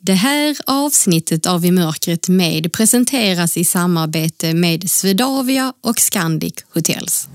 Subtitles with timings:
[0.00, 7.28] Det här avsnittet av I mörkret med presenteras i samarbete med Swedavia och Scandic Hotels.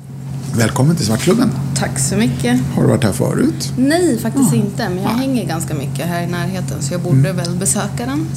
[0.56, 1.50] Välkommen till Svartklubben.
[1.76, 2.60] Tack så mycket.
[2.76, 3.74] Har du varit här förut?
[3.78, 4.90] Nej, faktiskt inte.
[4.90, 8.28] Men jag hänger ganska mycket här i närheten så jag borde väl besöka den.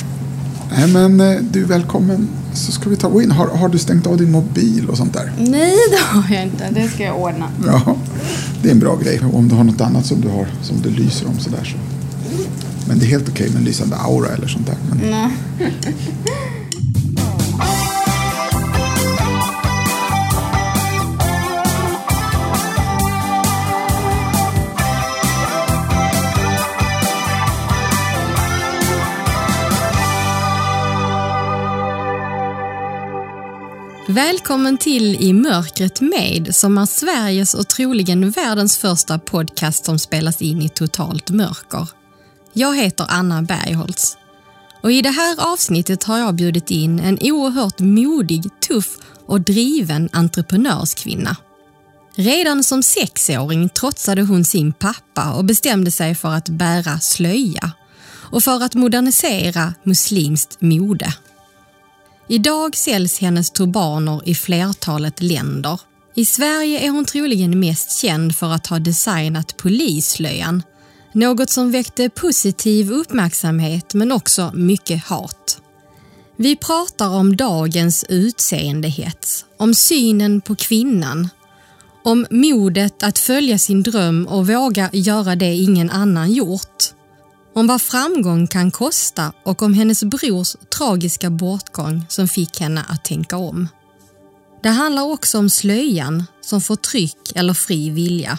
[0.70, 2.28] Nej, men eh, du är välkommen.
[2.54, 3.30] Så ska vi ta gå in.
[3.30, 5.32] Har, har du stängt av din mobil och sånt där?
[5.38, 6.70] Nej, det har jag inte.
[6.70, 7.48] Det ska jag ordna.
[7.66, 7.96] Ja,
[8.62, 9.20] det är en bra grej.
[9.32, 11.76] Om du har något annat som du har som det lyser om sådär så.
[12.88, 14.76] Men det är helt okej med en lysande aura eller sånt där.
[14.90, 15.30] Men.
[34.08, 40.42] Välkommen till I mörkret med som är Sveriges och troligen världens första podcast som spelas
[40.42, 41.88] in i totalt mörker.
[42.58, 44.16] Jag heter Anna Bergholtz
[44.80, 50.08] och i det här avsnittet har jag bjudit in en oerhört modig, tuff och driven
[50.12, 51.36] entreprenörskvinna.
[52.14, 57.72] Redan som sexåring trotsade hon sin pappa och bestämde sig för att bära slöja
[58.08, 61.14] och för att modernisera muslimskt mode.
[62.28, 65.80] Idag säljs hennes turbaner i flertalet länder.
[66.14, 70.62] I Sverige är hon troligen mest känd för att ha designat polisslöjan
[71.16, 75.60] något som väckte positiv uppmärksamhet men också mycket hat.
[76.36, 81.28] Vi pratar om dagens utseendehets, om synen på kvinnan,
[82.04, 86.84] om modet att följa sin dröm och våga göra det ingen annan gjort.
[87.54, 93.04] Om vad framgång kan kosta och om hennes brors tragiska bortgång som fick henne att
[93.04, 93.68] tänka om.
[94.62, 98.38] Det handlar också om slöjan som förtryck eller fri vilja.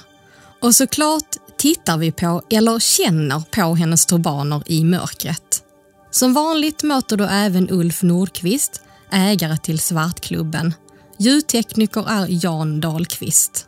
[0.61, 5.63] Och såklart tittar vi på eller känner på hennes turbaner i mörkret.
[6.11, 10.73] Som vanligt möter du även Ulf Nordqvist, ägare till Svartklubben.
[11.17, 13.65] Ljudtekniker är Jan Dahlqvist.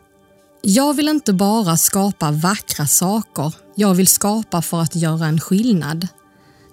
[0.62, 6.08] Jag vill inte bara skapa vackra saker, jag vill skapa för att göra en skillnad.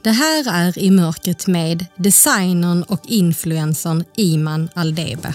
[0.04, 5.34] Det här är I mörkret med designern och influencern Iman Aldebe.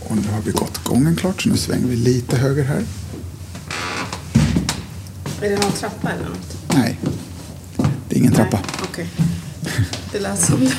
[0.00, 2.84] och nu har vi gått gången klart så nu svänger vi lite höger här.
[5.44, 6.56] Är det någon trappa eller något?
[6.74, 6.98] Nej,
[8.08, 8.56] det är ingen trappa.
[8.56, 9.08] Nej, Okej.
[10.12, 10.72] Det lät som det.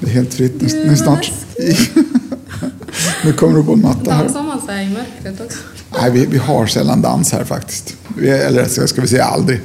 [0.00, 0.60] Det är helt fritt.
[0.60, 1.32] Nu, Gud, nu vad snart.
[3.24, 4.24] nu kommer du på en matta här.
[4.24, 5.58] Dansar man så här i mörkret också?
[6.00, 7.96] Nej, vi, vi har sällan dans här faktiskt.
[8.16, 9.60] Vi, eller ska, ska vi säga aldrig.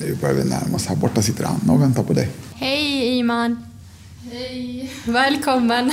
[0.00, 0.86] Nu börjar vi närma oss.
[0.86, 2.28] Här borta sitter Anna och väntar på dig.
[2.54, 3.66] Hej Iman!
[4.32, 4.92] Hej.
[5.04, 5.92] Välkommen!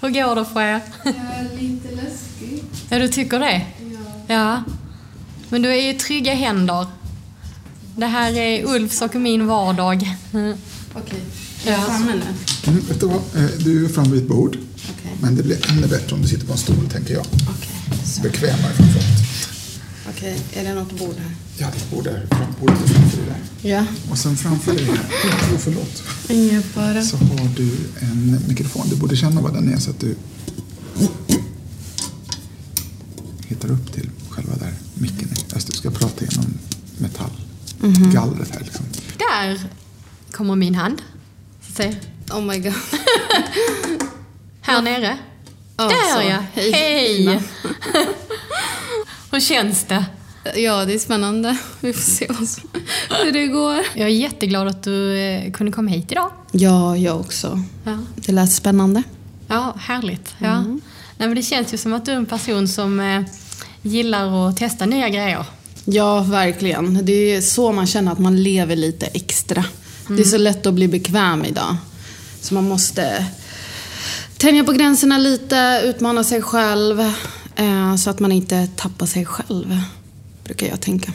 [0.00, 0.80] Hur går det för er?
[1.04, 1.83] Jag är lite.
[2.88, 3.62] Ja, du tycker det?
[4.28, 4.34] Ja.
[4.34, 4.62] Ja.
[5.48, 6.86] Men du är i trygga händer.
[7.96, 10.16] Det här är Ulfs och min vardag.
[10.94, 11.20] Okej.
[11.66, 12.22] Är jag framme nu?
[12.70, 13.16] Mm, vet du vad?
[13.16, 14.56] Eh, Du är framme vid ett bord.
[14.74, 15.12] Okej.
[15.20, 17.26] Men det blir ännu bättre om du sitter på en stol, tänker jag.
[17.26, 18.00] Okej.
[18.04, 18.22] Så.
[18.22, 19.48] Bekvämare framförallt.
[20.10, 20.38] Okej.
[20.54, 21.30] Är det något bord här?
[21.58, 22.26] Ja, det är ett bord där.
[22.60, 23.26] Bordet är framför dig
[23.62, 23.70] där.
[23.70, 23.84] Ja.
[24.10, 27.02] Och sen framför dig här, oh, förlåt, Ingen fara.
[27.02, 27.70] så har du
[28.00, 28.86] en mikrofon.
[28.90, 30.16] Du borde känna vad den är så att du
[33.48, 35.54] hittar upp till själva där micken är.
[35.54, 36.46] Alltså, du ska prata genom
[36.98, 38.84] metallgallret här liksom.
[39.18, 39.60] Där
[40.32, 41.02] kommer min hand.
[41.66, 41.96] Så se.
[42.32, 42.72] Oh my god.
[44.60, 45.18] Här nere.
[45.76, 46.28] Ja, Där så.
[46.28, 46.38] ja.
[46.54, 46.72] Hej.
[46.72, 47.26] Hej!
[49.32, 50.04] Hur känns det?
[50.56, 51.56] Ja, det är spännande.
[51.80, 52.28] Vi får se
[53.24, 53.76] hur det går.
[53.94, 56.30] Jag är jätteglad att du eh, kunde komma hit idag.
[56.52, 57.62] Ja, jag också.
[57.84, 59.02] Ja, Det lät spännande.
[59.46, 60.34] ja härligt.
[60.38, 60.64] Ja.
[61.16, 63.22] Nej, men det känns ju som att du är en person som eh,
[63.82, 65.44] gillar att testa nya grejer.
[65.84, 67.04] Ja, verkligen.
[67.06, 69.64] Det är så man känner att man lever lite extra.
[70.08, 71.76] Det är så lätt att bli bekväm idag.
[72.40, 73.26] Så man måste
[74.36, 77.00] tänja på gränserna lite, utmana sig själv.
[77.56, 79.80] Eh, så att man inte tappar sig själv,
[80.44, 81.12] brukar jag tänka.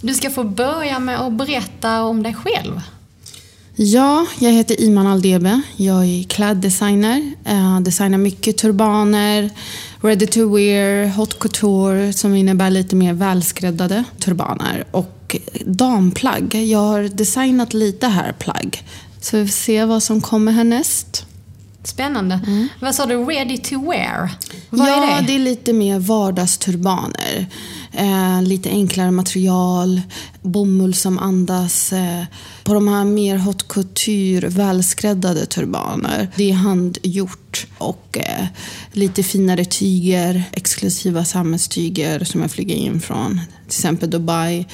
[0.00, 2.80] Du ska få börja med att berätta om dig själv.
[3.76, 5.60] Ja, jag heter Iman Aldebe.
[5.76, 7.32] Jag är kläddesigner.
[7.44, 9.50] Eh, designar mycket turbaner,
[10.00, 16.54] ready to wear, hot couture som innebär lite mer välskräddade turbaner och damplagg.
[16.54, 18.82] Jag har designat lite här plagg.
[19.20, 21.26] Så vi får se vad som kommer härnäst.
[21.84, 22.40] Spännande.
[22.80, 23.24] Vad sa du?
[23.24, 24.30] Ready to wear?
[24.70, 25.26] Vad ja, är det?
[25.26, 27.46] det är lite mer vardagsturbaner.
[27.96, 30.00] Eh, lite enklare material,
[30.42, 31.92] bomull som andas.
[31.92, 32.24] Eh,
[32.64, 36.28] på de här mer haute couture, välskräddade turbaner.
[36.36, 38.46] Det är handgjort och eh,
[38.92, 44.66] lite finare tyger, exklusiva sammetstyger som jag flyger in från till till exempel Dubai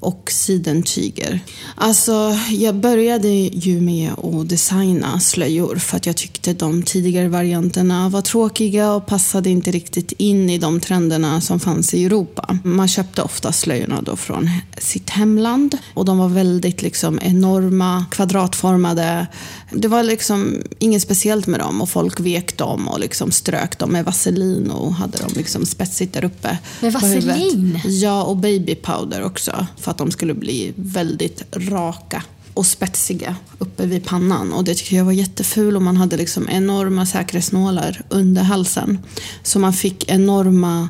[0.00, 1.40] och sidentyger.
[1.74, 8.08] Alltså, jag började ju med att designa slöjor för att jag tyckte de tidigare varianterna
[8.08, 12.58] var tråkiga och passade inte riktigt in i de trenderna som fanns i Europa.
[12.64, 19.26] Man köpte ofta slöjorna då från sitt hemland och de var väldigt liksom enorma, kvadratformade.
[19.72, 23.90] Det var liksom inget speciellt med dem och folk vek dem och liksom strök dem
[23.90, 26.58] med vaselin och hade dem liksom spetsigt där uppe.
[26.80, 27.80] Med vaselin?
[27.84, 32.22] Ja, och babypowder också för att de skulle bli väldigt raka
[32.54, 34.52] och spetsiga uppe vid pannan.
[34.52, 38.98] Och det tyckte jag var jätteful och man hade liksom enorma säkerhetsnålar under halsen.
[39.42, 40.88] Så man fick enorma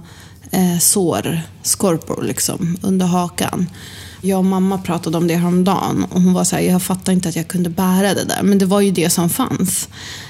[0.51, 3.67] eh, sår, skorpor liksom, under hakan.
[4.23, 7.29] Jag och mamma pratade om det häromdagen och hon var så här, jag fattar inte
[7.29, 8.43] att jag kunde bära det där.
[8.43, 9.89] Men det var ju det som fanns.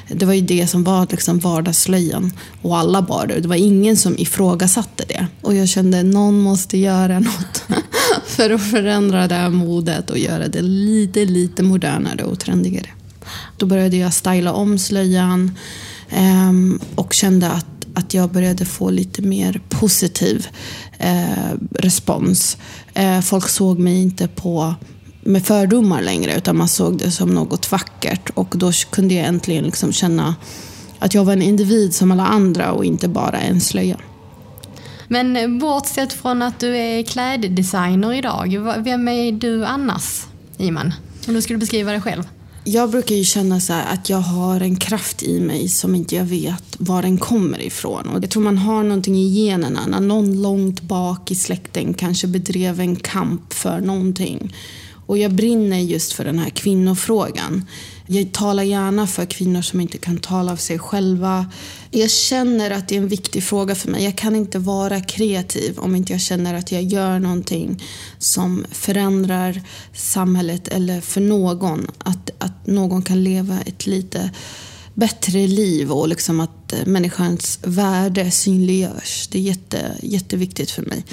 [0.08, 2.32] Det var ju det som var liksom vardagslöjan.
[2.62, 3.40] Och alla bar det.
[3.40, 5.26] Det var ingen som ifrågasatte det.
[5.40, 7.64] Och jag kände, någon måste göra något
[8.26, 12.88] för att förändra det här modet och göra det lite, lite modernare och trendigare.
[13.56, 15.56] Då började jag styla om slöjan
[16.10, 20.46] ehm, och kände att att jag började få lite mer positiv
[21.00, 22.56] eh, respons.
[22.94, 24.74] Eh, folk såg mig inte på
[25.22, 29.64] med fördomar längre utan man såg det som något vackert och då kunde jag äntligen
[29.64, 30.34] liksom känna
[30.98, 33.96] att jag var en individ som alla andra och inte bara en slöja.
[35.08, 40.26] Men eh, bortsett från att du är kläddesigner idag, vem är du annars,
[40.58, 40.94] Iman?
[41.28, 42.24] Om du skulle beskriva dig själv?
[42.64, 46.24] Jag brukar ju känna så att jag har en kraft i mig som inte jag
[46.24, 48.08] vet var den kommer ifrån.
[48.08, 49.86] Och jag tror man har någonting i generna.
[49.86, 54.54] När någon långt bak i släkten kanske bedrev en kamp för någonting.
[55.06, 57.66] Och jag brinner just för den här kvinnofrågan.
[58.06, 61.46] Jag talar gärna för kvinnor som inte kan tala av sig själva.
[61.92, 64.04] Jag känner att det är en viktig fråga för mig.
[64.04, 67.82] Jag kan inte vara kreativ om inte jag känner att jag gör någonting
[68.18, 69.62] som förändrar
[69.94, 71.86] samhället eller för någon.
[71.98, 74.30] Att, att någon kan leva ett lite
[74.94, 79.28] bättre liv och liksom att eh, människans värde synliggörs.
[79.28, 81.04] Det är jätte, jätteviktigt för mig.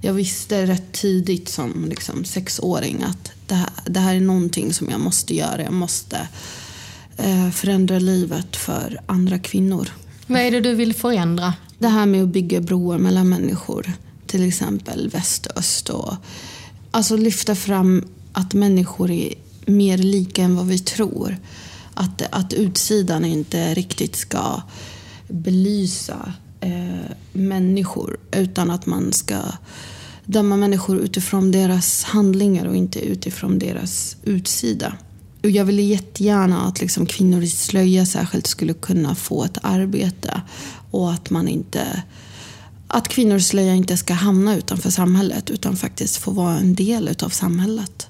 [0.00, 4.88] Jag visste rätt tidigt som liksom sexåring att det här, det här är någonting som
[4.90, 5.62] jag måste göra.
[5.62, 6.28] Jag måste
[7.16, 9.90] eh, förändra livet för andra kvinnor.
[10.26, 11.54] Vad är det du vill förändra?
[11.78, 13.92] Det här med att bygga broar mellan människor.
[14.26, 15.88] Till exempel väst och öst.
[15.88, 16.14] Och,
[16.90, 19.34] alltså lyfta fram att människor är
[19.66, 21.36] mer lika än vad vi tror.
[21.94, 24.62] Att, att utsidan inte riktigt ska
[25.28, 29.36] belysa eh, människor utan att man ska
[30.24, 34.92] döma människor utifrån deras handlingar och inte utifrån deras utsida.
[35.42, 40.40] Och jag ville jättegärna att liksom kvinnor i slöja särskilt skulle kunna få ett arbete
[40.90, 42.02] och att man inte
[42.88, 47.08] att kvinnor i slöja inte ska hamna utanför samhället utan faktiskt få vara en del
[47.08, 48.08] utav samhället.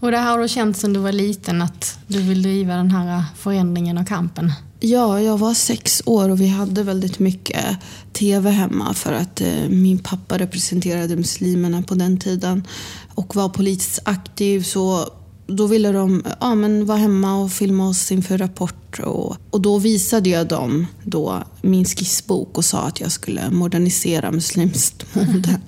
[0.00, 2.90] Och det här har du känt sedan du var liten att du vill driva den
[2.90, 4.52] här förändringen och kampen?
[4.80, 7.76] Ja, jag var sex år och vi hade väldigt mycket
[8.12, 12.66] tv hemma för att eh, min pappa representerade muslimerna på den tiden
[13.14, 14.62] och var politiskt aktiv.
[14.62, 15.10] Så
[15.46, 19.00] då ville de ja, men vara hemma och filma oss inför Rapport.
[19.00, 24.32] Och, och då visade jag dem då min skissbok och sa att jag skulle modernisera
[24.32, 25.60] muslimskt mode.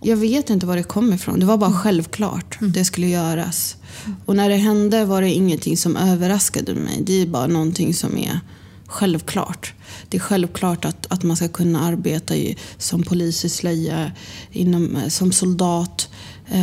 [0.00, 1.40] Jag vet inte var det kom ifrån.
[1.40, 2.58] Det var bara självklart.
[2.60, 3.76] Det skulle göras.
[4.24, 6.98] Och när det hände var det ingenting som överraskade mig.
[7.02, 8.40] Det är bara någonting som är
[8.86, 9.74] självklart.
[10.08, 14.12] Det är självklart att, att man ska kunna arbeta i, som polis i slöja,
[14.52, 16.08] inom, eh, som soldat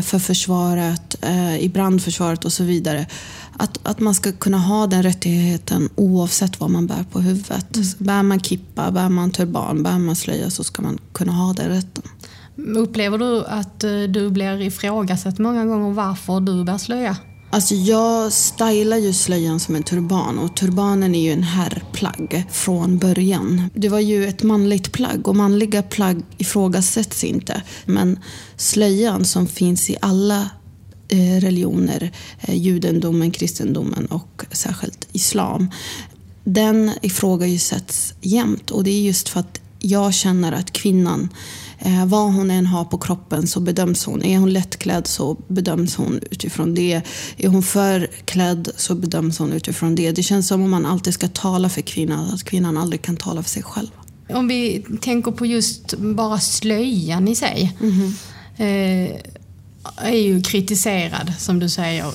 [0.04, 3.06] för försvaret, eh, i brandförsvaret och så vidare.
[3.58, 7.75] Att, att man ska kunna ha den rättigheten oavsett vad man bär på huvudet.
[7.75, 7.88] Mm.
[7.98, 11.70] Bär man kippa, bär man turban, bär man slöja så ska man kunna ha den
[11.70, 12.04] rätten.
[12.77, 17.18] Upplever du att du blir ifrågasatt många gånger varför du bär slöja?
[17.50, 22.98] Alltså jag stylar ju slöjan som en turban och turbanen är ju en herrplagg från
[22.98, 23.70] början.
[23.74, 27.62] Det var ju ett manligt plagg och manliga plagg ifrågasätts inte.
[27.86, 28.20] Men
[28.58, 30.50] slöjan som finns i alla
[31.08, 35.72] eh, religioner, eh, judendomen, kristendomen och särskilt islam,
[36.44, 41.30] den ifrågasätts jämt och det är just för att jag känner att kvinnan
[41.79, 44.24] Eh, vad hon än har på kroppen så bedöms hon.
[44.24, 47.01] Är hon lättklädd så bedöms hon utifrån det.
[47.38, 50.12] Är hon för klädd så bedöms hon utifrån det.
[50.12, 53.44] Det känns som om man alltid ska tala för kvinnan, att kvinnan aldrig kan tala
[53.44, 53.89] för sig själv.
[54.29, 57.77] Om vi tänker på just bara slöjan i sig.
[57.82, 58.12] Mm -hmm.
[58.58, 59.22] eh,
[59.98, 62.12] är ju kritiserad, som du säger,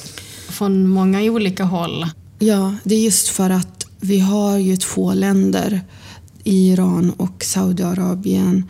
[0.49, 2.07] från många olika håll.
[2.39, 5.81] Ja, det är just för att vi har ju två länder,
[6.45, 8.69] Iran och Saudiarabien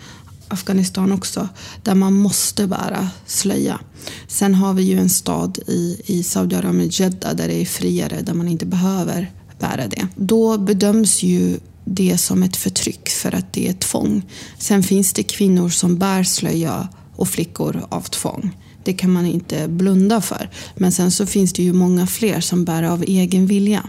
[0.51, 1.49] Afghanistan också,
[1.83, 3.81] där man måste bära slöja.
[4.29, 8.35] Sen har vi ju en stad i, i Saudiarabien, Jeddah, där det är friare, där
[8.35, 10.09] man inte behöver bära det.
[10.17, 14.23] Då bedöms ju det som ett förtryck för att det är tvång.
[14.59, 18.57] Sen finns det kvinnor som bär slöja och flickor av tvång.
[18.85, 20.51] Det kan man inte blunda för.
[20.77, 23.87] Men sen så finns det ju många fler som bär av egen vilja.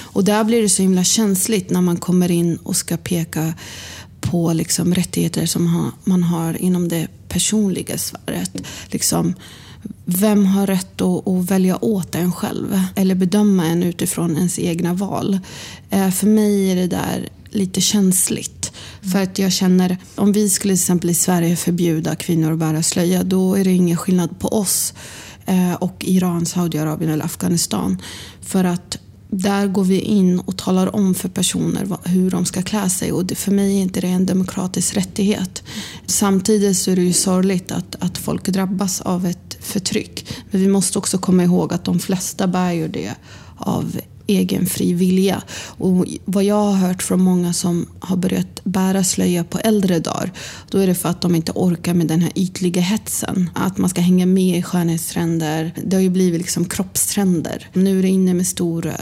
[0.00, 3.54] Och där blir det så himla känsligt när man kommer in och ska peka
[4.32, 8.52] på liksom rättigheter som man har inom det personliga sfäret.
[8.86, 9.34] Liksom,
[10.04, 12.80] vem har rätt att, att, välja åt en själv?
[12.96, 15.38] Eller bedöma en utifrån ens egna val?
[15.90, 18.72] Eh, för mig är det där lite känsligt.
[19.12, 22.82] För att jag känner, om vi skulle till exempel i Sverige förbjuda kvinnor att bära
[22.82, 24.94] slöja, då är det ingen skillnad på oss
[25.46, 28.02] eh, och Iran, Saudiarabien eller Afghanistan.
[28.40, 28.98] För att
[29.34, 33.30] där går vi in och talar om för personer hur de ska klä sig och
[33.30, 35.62] för mig är inte det en demokratisk rättighet.
[36.06, 40.26] Samtidigt så är det ju sorgligt att, att folk drabbas av ett förtryck.
[40.50, 43.14] Men vi måste också komma ihåg att de flesta bär ju det
[43.56, 45.42] av egen fri vilja.
[45.66, 50.32] Och vad jag har hört från många som har börjat bära slöja på äldre dagar,
[50.70, 53.50] då är det för att de inte orkar med den här ytliga hetsen.
[53.54, 55.74] Att man ska hänga med i skönhetstrender.
[55.84, 57.68] Det har ju blivit liksom kroppstrender.
[57.72, 58.94] Nu är det inne med stor eh,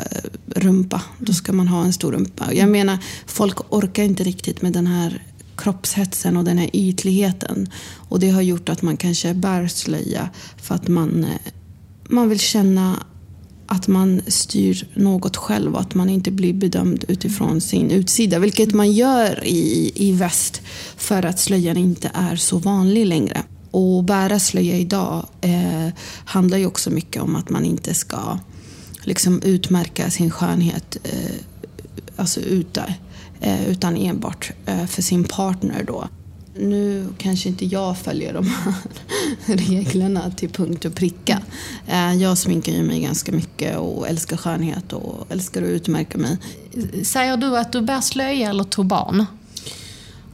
[0.47, 1.03] rumpa.
[1.19, 2.53] Då ska man ha en stor rumpa.
[2.53, 5.23] Jag menar, folk orkar inte riktigt med den här
[5.57, 7.69] kroppshetsen och den här ytligheten.
[7.97, 11.53] Och det har gjort att man kanske bär slöja för att man, eh,
[12.09, 12.97] man vill känna
[13.73, 18.39] att man styr något själv och att man inte blir bedömd utifrån sin utsida.
[18.39, 20.62] Vilket man gör i, i väst
[20.97, 23.43] för att slöjan inte är så vanlig längre.
[23.71, 25.89] Och bära slöja idag eh,
[26.25, 28.39] handlar ju också mycket om att man inte ska
[29.03, 31.35] liksom utmärka sin skönhet eh,
[32.17, 32.95] alltså ute,
[33.41, 35.85] eh, utan enbart eh, för sin partner.
[35.87, 36.09] då.
[36.61, 38.75] Nu kanske inte jag följer de här
[39.57, 41.43] reglerna till punkt och pricka.
[41.87, 46.38] Eh, jag sminkar ju mig ganska mycket och älskar skönhet och älskar att utmärka mig.
[47.05, 49.26] Säger du att du bär slöja eller turban?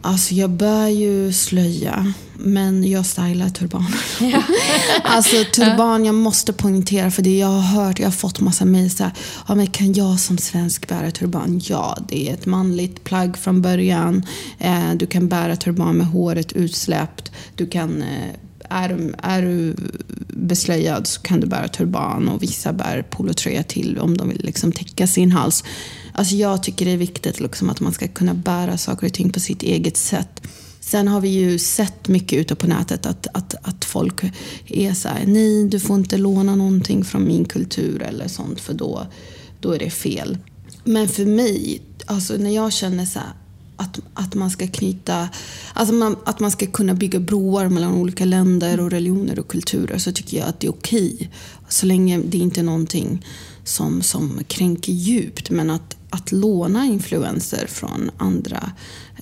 [0.02, 3.86] Alltså jag bär ju slöja, men jag stylar turban.
[4.20, 4.42] Ja.
[5.02, 8.90] alltså turban, jag måste poängtera för det jag har hört, jag har fått massa mejl
[8.90, 9.12] såhär,
[9.48, 11.60] ja, men kan jag som svensk bära turban?
[11.64, 14.26] Ja, det är ett manligt plagg från början.
[14.58, 17.32] Eh, du kan bära turban med håret utsläppt.
[17.54, 18.34] Du kan eh,
[18.70, 19.76] är, är du
[20.28, 24.72] beslöjad så kan du bära turban och vissa bär polotröja till om de vill liksom
[24.72, 25.64] täcka sin hals.
[26.18, 29.30] Alltså jag tycker det är viktigt liksom att man ska kunna bära saker och ting
[29.30, 30.42] på sitt eget sätt.
[30.80, 34.22] Sen har vi ju sett mycket ute på nätet att, att, att folk
[34.66, 38.74] är så här, nej du får inte låna någonting från min kultur eller sånt för
[38.74, 39.06] då,
[39.60, 40.38] då är det fel.
[40.84, 43.32] Men för mig, alltså när jag känner så här,
[43.76, 45.28] att, att man ska knyta,
[45.74, 49.98] alltså man, att man ska kunna bygga broar mellan olika länder och religioner och kulturer
[49.98, 51.30] så tycker jag att det är okej.
[51.68, 53.26] Så länge det inte är någonting
[53.64, 55.50] som, som kränker djupt.
[55.50, 58.72] Men att, att låna influenser från andra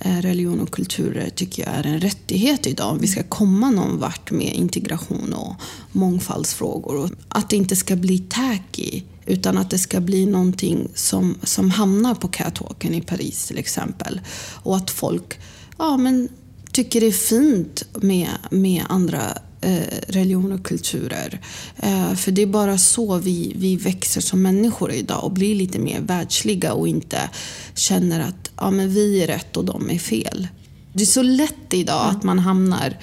[0.01, 3.99] eh, religioner och kulturer tycker jag är en rättighet idag om vi ska komma någon
[3.99, 5.55] vart med integration och
[5.93, 6.97] mångfaldsfrågor.
[6.97, 11.71] Och att det inte ska bli tacky utan att det ska bli någonting som, som
[11.71, 14.21] hamnar på catwalken i Paris till exempel.
[14.53, 15.39] Och att folk
[15.79, 16.29] ja, men,
[16.73, 21.41] tycker det är fint med, med andra eh, religioner och kulturer.
[21.77, 25.79] Eh, för det är bara så vi, vi växer som människor idag och blir lite
[25.79, 27.31] mer världsliga och inte
[27.75, 30.49] känner att ja, men vi är rätt och de är fel.
[30.93, 32.17] Det är så lätt idag mm.
[32.17, 32.99] att man hamnar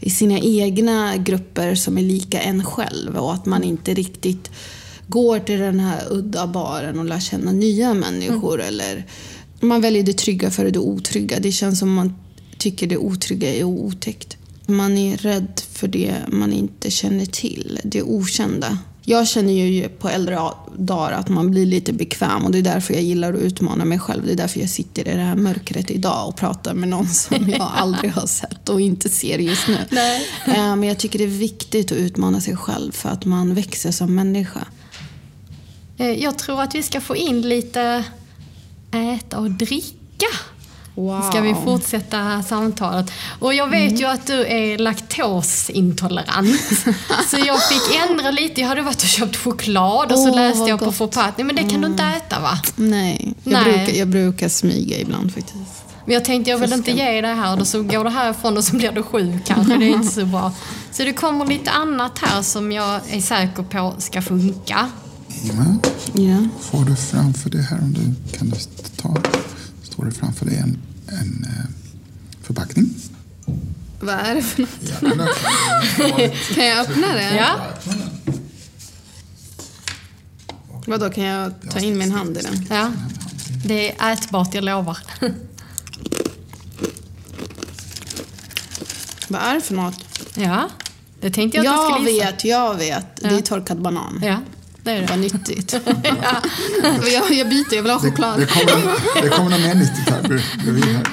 [0.00, 4.50] i sina egna grupper som är lika en själv och att man inte riktigt
[5.06, 8.54] går till den här udda baren och lär känna nya människor.
[8.54, 8.66] Mm.
[8.68, 9.04] Eller
[9.60, 11.40] man väljer det trygga före det otrygga.
[11.40, 12.14] Det känns som man
[12.58, 14.35] tycker det otrygga är otäckt.
[14.66, 18.78] Man är rädd för det man inte känner till, det okända.
[19.08, 20.40] Jag känner ju på äldre
[20.76, 23.98] dagar att man blir lite bekväm och det är därför jag gillar att utmana mig
[23.98, 24.26] själv.
[24.26, 27.48] Det är därför jag sitter i det här mörkret idag och pratar med någon som
[27.50, 29.78] jag aldrig har sett och inte ser just nu.
[29.90, 30.26] Nej.
[30.46, 33.90] Eh, men jag tycker det är viktigt att utmana sig själv för att man växer
[33.90, 34.66] som människa.
[35.98, 38.04] Eh, jag tror att vi ska få in lite
[38.90, 40.26] äta och dricka.
[40.96, 41.30] Wow.
[41.30, 43.10] Ska vi fortsätta samtalet.
[43.38, 43.96] Och jag vet mm.
[43.96, 46.60] ju att du är laktosintolerant.
[47.30, 48.60] så jag fick ändra lite.
[48.60, 51.46] Jag hade varit och köpt choklad och så oh, läste jag på förpackningen.
[51.46, 51.80] Men det kan mm.
[51.80, 52.16] du inte mm.
[52.16, 52.58] äta va?
[52.76, 53.64] Nej, jag, Nej.
[53.64, 55.84] Brukar, jag brukar smyga ibland faktiskt.
[56.04, 58.64] Men jag tänkte jag vill inte ge dig här och så går du härifrån och
[58.64, 59.76] så blir du sjuk kanske.
[59.76, 60.52] Det är inte så bra.
[60.92, 64.90] Så det kommer lite annat här som jag är säker på ska funka.
[65.28, 65.80] Jajamän.
[66.12, 66.48] Ja.
[66.60, 68.56] Får du framför dig här om du kan du
[68.96, 69.16] ta.
[69.96, 71.64] Står det framför dig en, en eh,
[72.42, 72.90] förpackning.
[74.00, 74.68] Vad är det för något?
[74.90, 75.18] Jag kan
[76.56, 76.66] den.
[76.66, 77.36] Jag öppna det?
[77.36, 77.56] Ja.
[77.84, 78.10] Jag den.
[80.86, 82.66] Vadå, kan jag ta in min hand i den?
[82.70, 82.92] Ja.
[83.64, 84.98] Det är ätbart, jag lovar.
[89.28, 90.04] Vad är det för något?
[90.34, 90.68] Ja,
[91.20, 92.26] det tänkte jag att du Jag skulle gissa.
[92.30, 93.16] vet, jag vet.
[93.16, 94.20] Det är torkad banan.
[94.24, 94.40] Ja,
[94.86, 95.16] det är Vad det.
[95.16, 95.72] nyttigt.
[97.12, 98.40] jag, jag byter, jag vill ha Det, choklad.
[98.40, 101.06] det kommer det kommer något mer nyttigt här bred- bredvid här.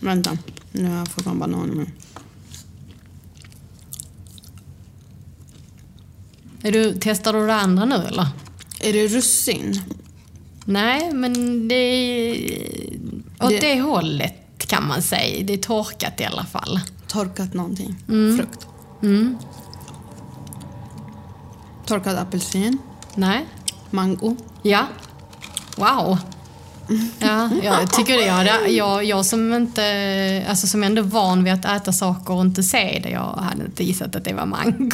[0.00, 0.38] Vänta,
[0.72, 1.92] nu har jag fått en banan i munnen.
[6.62, 8.26] Är du, testar du det andra nu eller?
[8.80, 9.80] Är det russin?
[10.64, 12.34] Nej, men det är
[13.40, 14.34] åt Det- det, hållet
[14.66, 15.44] kan man säga.
[15.46, 16.80] Det är torkat i alla fall.
[17.06, 17.96] Torkat någonting?
[18.08, 18.36] Mm.
[18.38, 18.66] Frukt?
[21.86, 22.78] Torkad apelsin?
[23.14, 23.46] Nej?
[23.90, 24.36] Mango?
[24.62, 24.86] Ja.
[25.76, 26.18] Wow.
[27.18, 28.24] Ja, jag tycker det.
[28.24, 32.40] Jag, jag, jag som inte, alltså som ändå är van vid att äta saker och
[32.40, 33.20] inte se det, jag
[33.50, 34.90] hade inte gissat att det var mango.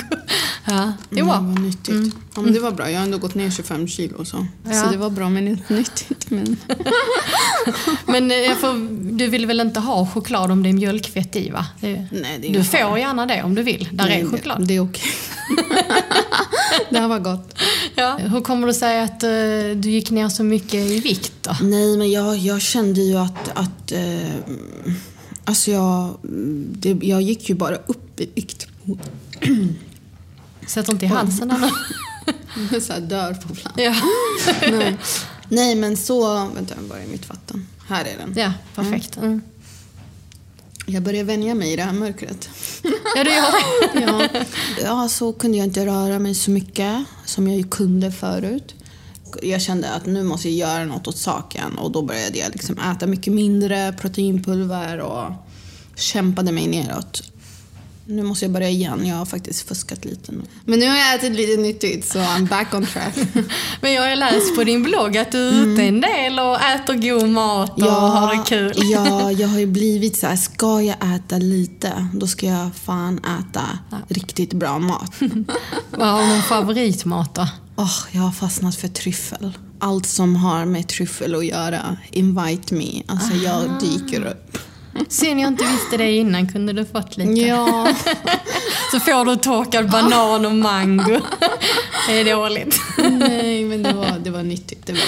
[0.66, 1.30] Ja, jo.
[1.30, 2.14] Mm, vad nyttigt.
[2.34, 2.90] Ja, men det var bra.
[2.90, 4.24] Jag har ändå gått ner 25 kilo.
[4.24, 4.72] Så, Ja.
[4.82, 6.30] så det var bra men inte nyttigt.
[6.30, 6.56] Men...
[8.06, 11.66] Men eh, får, du vill väl inte ha choklad om det är mjölkfett i va?
[11.80, 13.88] Det, Nej, det är du får gärna det om du vill.
[13.92, 14.66] Där Nej, är det- choklad.
[14.68, 15.02] Det är okej.
[16.90, 17.54] det här var gott.
[17.94, 18.16] Ja.
[18.16, 19.28] Hur kommer det sig att eh,
[19.76, 21.56] du gick ner så mycket i vikt då?
[21.62, 23.48] Nej, men jag, jag kände ju att...
[23.54, 24.34] att eh,
[25.44, 26.18] alltså jag,
[26.72, 28.66] det, jag gick ju bara upp i vikt.
[30.66, 31.70] Sätt inte i halsen.
[32.72, 33.76] Jag så här dör på plats.
[33.76, 33.94] Ja.
[34.70, 34.96] Nej.
[35.48, 36.46] Nej, men så...
[36.54, 37.66] Vänta, var är mitt vatten?
[37.88, 38.34] Här är den.
[38.36, 39.16] ja, perfekt.
[39.16, 39.42] Mm.
[40.90, 42.48] Jag börjar vänja mig i det här mörkret.
[43.16, 44.00] Ja, du gör det.
[44.34, 44.44] Ja,
[44.82, 48.74] ja, så kunde jag inte röra mig så mycket som jag kunde förut.
[49.42, 52.78] Jag kände att nu måste jag göra något åt saken och då började jag liksom
[52.78, 55.32] äta mycket mindre proteinpulver och
[55.96, 57.22] kämpade mig neråt.
[58.10, 59.06] Nu måste jag börja igen.
[59.06, 60.42] Jag har faktiskt fuskat lite nu.
[60.64, 63.14] Men nu har jag ätit lite nyttigt så I'm back on track.
[63.80, 66.94] Men jag har läst på din blogg att du är ute en del och äter
[66.94, 68.72] god mat och har det kul.
[68.92, 73.18] ja, jag har ju blivit så här, ska jag äta lite, då ska jag fan
[73.18, 73.78] äta
[74.08, 75.14] riktigt bra mat.
[75.90, 77.48] Vad har du någon favoritmat då?
[77.76, 79.52] Åh, jag har fastnat för tryffel.
[79.78, 83.02] Allt som har med tryffel att göra, invite me.
[83.06, 84.58] Alltså jag dyker upp.
[85.08, 87.40] Synd jag inte visste det innan, kunde du fått lite?
[87.40, 87.88] Ja.
[88.90, 91.20] Så får du torkad banan och mango.
[92.08, 92.80] Det är dåligt.
[92.98, 94.86] Nej, men det var, det var nyttigt.
[94.86, 95.00] Det var.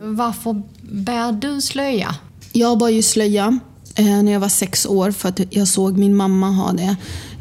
[0.00, 2.14] Varför bär du slöja?
[2.52, 3.58] Jag bar ju slöja
[3.94, 6.96] Eh, när jag var sex år för att jag såg min mamma ha det.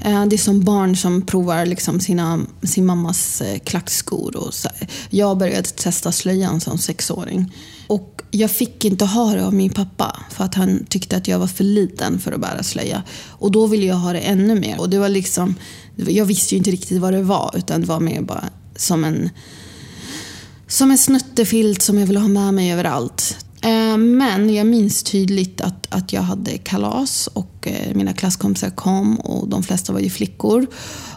[0.06, 4.36] Eh, det är som barn som provar liksom sina, sin mammas eh, klackskor.
[4.36, 4.70] Och så.
[5.10, 7.54] Jag började testa slöjan som sexåring.
[7.88, 11.40] Och jag fick inte ha det av min pappa för att han tyckte att jag
[11.40, 13.04] var för liten för att bära slöja.
[13.28, 14.80] Och då ville jag ha det ännu mer.
[14.80, 15.56] Och det var liksom,
[15.96, 19.30] jag visste ju inte riktigt vad det var utan det var mer bara som en
[20.68, 23.38] som en snuttefilt som jag ville ha med mig överallt.
[23.62, 29.16] Eh, men jag minns tydligt att, att jag hade kalas och eh, mina klasskompisar kom
[29.16, 30.68] och de flesta var ju flickor.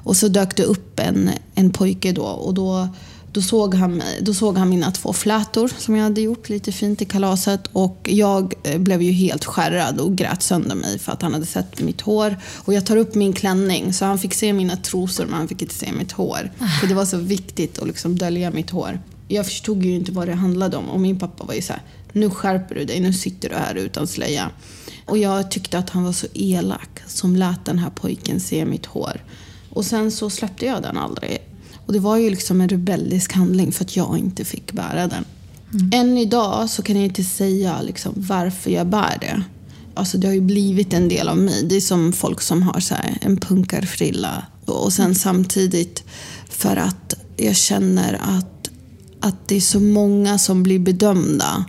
[0.02, 2.88] Och så dök det upp en, en pojke då och då,
[3.32, 7.02] då, såg han då såg han mina två flätor som jag hade gjort lite fint
[7.02, 11.22] i kalaset och jag eh, blev ju helt skärrad och grät sönder mig för att
[11.22, 12.36] han hade sett mitt hår.
[12.56, 15.62] Och jag tar upp min klänning så han fick se mina trosor men han fick
[15.62, 16.52] inte se mitt hår.
[16.80, 19.00] För det var så viktigt att liksom dölja mitt hår.
[19.28, 21.82] Jag förstod ju inte vad det handlade om och min pappa var ju så här,
[22.14, 24.50] nu skärper du dig, nu sitter du här utan slöja.
[25.06, 28.86] Och jag tyckte att han var så elak som lät den här pojken se mitt
[28.86, 29.24] hår.
[29.70, 31.38] Och sen så släppte jag den aldrig.
[31.86, 35.24] Och det var ju liksom en rebellisk handling för att jag inte fick bära den.
[35.92, 39.42] Än idag så kan jag inte säga liksom varför jag bär det.
[39.94, 41.64] Alltså det har ju blivit en del av mig.
[41.64, 44.46] Det är som folk som har så en punkarfrilla.
[44.64, 46.04] Och sen samtidigt
[46.48, 48.70] för att jag känner att
[49.20, 51.64] att det är så många som blir bedömda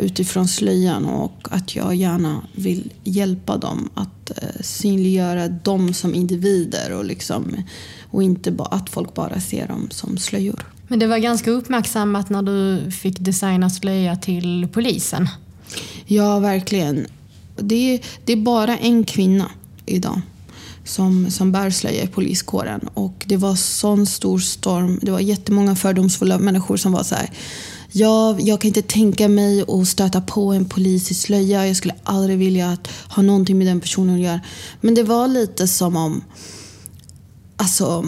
[0.00, 6.92] utifrån slöjan och att jag gärna vill hjälpa dem att eh, synliggöra dem som individer
[6.92, 7.56] och, liksom,
[8.10, 10.66] och inte bara att folk bara ser dem som slöjor.
[10.88, 15.28] Men det var ganska uppmärksammat när du fick designa slöja till polisen.
[16.06, 17.06] Ja, verkligen.
[17.56, 19.50] Det är, det är bara en kvinna
[19.86, 20.20] idag
[20.84, 22.80] som, som bär slöja i poliskåren.
[22.94, 24.98] Och det var sån stor storm.
[25.02, 27.30] Det var jättemånga fördomsfulla människor som var så här.
[27.96, 31.66] Ja, jag kan inte tänka mig att stöta på en polis i slöja.
[31.66, 34.40] Jag skulle aldrig vilja att ha någonting med den personen att göra.
[34.80, 36.24] Men det var lite som om...
[37.56, 38.04] Alltså,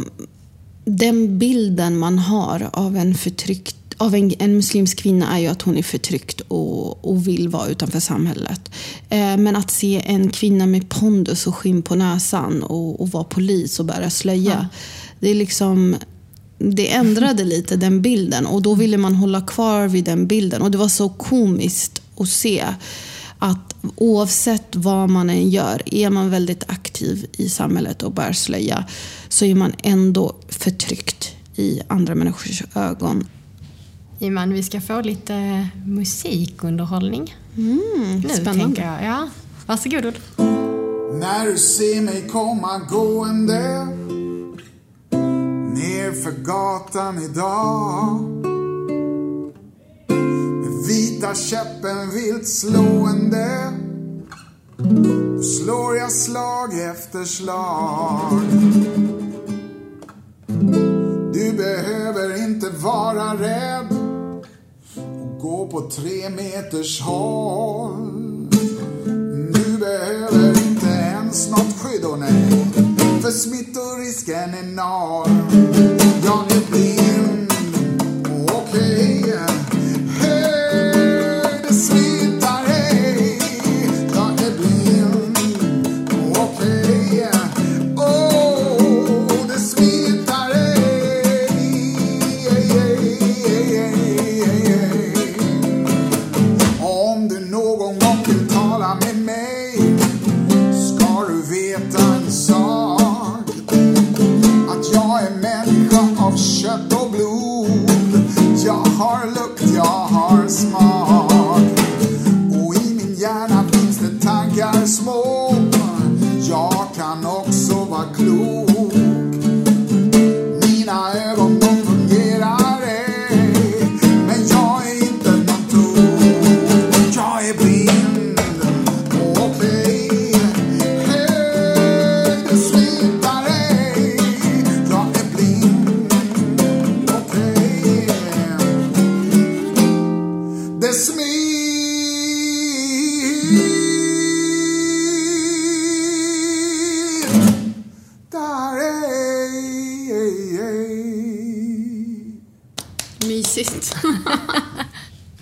[0.85, 5.63] den bilden man har av en förtryckt av en, en muslimsk kvinna är ju att
[5.63, 8.71] hon är förtryckt och, och vill vara utanför samhället.
[9.09, 13.25] Eh, men att se en kvinna med pondus och skinn på näsan och, och vara
[13.25, 14.69] polis och bära slöja.
[14.73, 14.79] Ja.
[15.21, 15.97] Det är liksom
[16.59, 20.63] det ändrade lite den bilden och då ville man hålla kvar vid den bilden.
[20.63, 22.65] Och det var så komiskt att se
[23.39, 28.85] att oavsett vad man än gör, är man väldigt aktiv i samhället och bär slöja,
[29.29, 33.27] så är man ändå förtryckt i andra människors ögon.
[34.19, 37.37] Iman, vi ska få lite musikunderhållning.
[37.57, 38.65] Mm, nu, spännande.
[38.65, 39.05] tänker jag.
[39.05, 39.29] Ja.
[39.67, 40.15] Varsågod.
[41.21, 43.89] När du ser mig komma gående
[45.77, 48.21] nerför gatan idag.
[50.61, 53.73] Med vita käppen vilt slående
[55.43, 58.43] slår jag slag efter slag.
[61.33, 63.87] Du behöver inte vara rädd
[64.97, 68.49] och gå på tre meters håll.
[69.53, 72.73] Du behöver inte ens något skydd, och nej,
[73.27, 75.49] för smittorisken är enorm.
[76.25, 77.46] Jag är blind,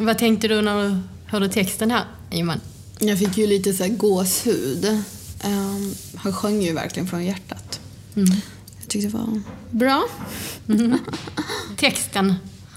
[0.05, 2.61] Vad tänkte du när du hörde texten här, Iman?
[2.99, 4.85] Jag fick ju lite så här gåshud.
[5.45, 7.81] Um, han sjöng ju verkligen från hjärtat.
[8.15, 8.31] Mm.
[8.81, 9.41] Jag tyckte det var
[9.71, 10.05] bra.
[10.69, 10.99] Mm.
[11.77, 12.35] Texten,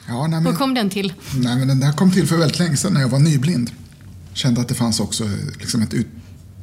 [0.08, 1.14] ja, nej, men, hur kom den till?
[1.36, 3.72] Nej, men den där kom till för väldigt länge sedan när jag var nyblind.
[4.34, 6.08] Kände att det fanns också liksom ett ut,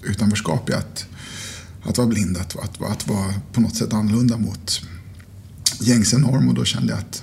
[0.03, 1.07] utanförskap i att,
[1.83, 4.81] att vara blind, att, att, att vara på något sätt annorlunda mot
[5.81, 6.49] gängse norm.
[6.49, 7.23] Och då kände jag att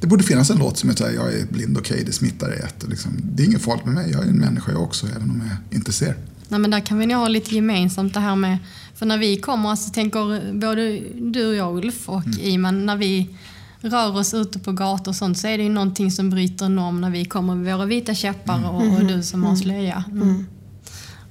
[0.00, 2.58] det borde finnas en låt som heter Jag är blind, okej, okay, det smittar i
[2.58, 2.84] ett.
[2.88, 5.42] Liksom, det är inget farligt med mig, jag är en människa jag också, även om
[5.48, 6.16] jag inte ser.
[6.48, 8.58] Nej, men där kan vi nog ha lite gemensamt det här med,
[8.94, 11.00] för när vi kommer, alltså tänker både
[11.32, 12.38] du och jag Ulf och mm.
[12.40, 13.28] Iman, när vi
[13.80, 17.00] rör oss ute på gator och sånt så är det ju någonting som bryter norm
[17.00, 18.70] när vi kommer med våra vita käppar mm.
[18.70, 19.62] och, och, du som har mm.
[19.62, 20.04] slöja.
[20.10, 20.46] Mm.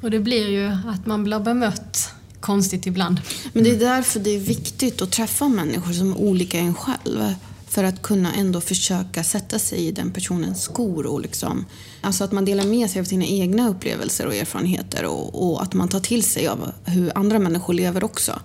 [0.01, 3.21] Och det blir ju att man blir bemött konstigt ibland.
[3.53, 7.33] Men det är därför det är viktigt att träffa människor som är olika en själv.
[7.75, 11.05] För att kunna ändå försöka sätta sig i den personens skor.
[11.05, 11.65] Och liksom,
[12.01, 15.73] alltså att man delar med sig av sina egna upplevelser och erfarenheter och, och att
[15.73, 18.39] man tar till sig av hur andra människor lever också.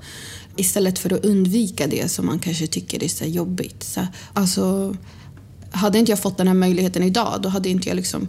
[0.56, 3.82] Istället för att undvika det som man kanske tycker är så jobbigt.
[3.82, 4.96] Så, alltså,
[5.70, 8.28] hade inte jag fått den här möjligheten idag, då hade inte jag liksom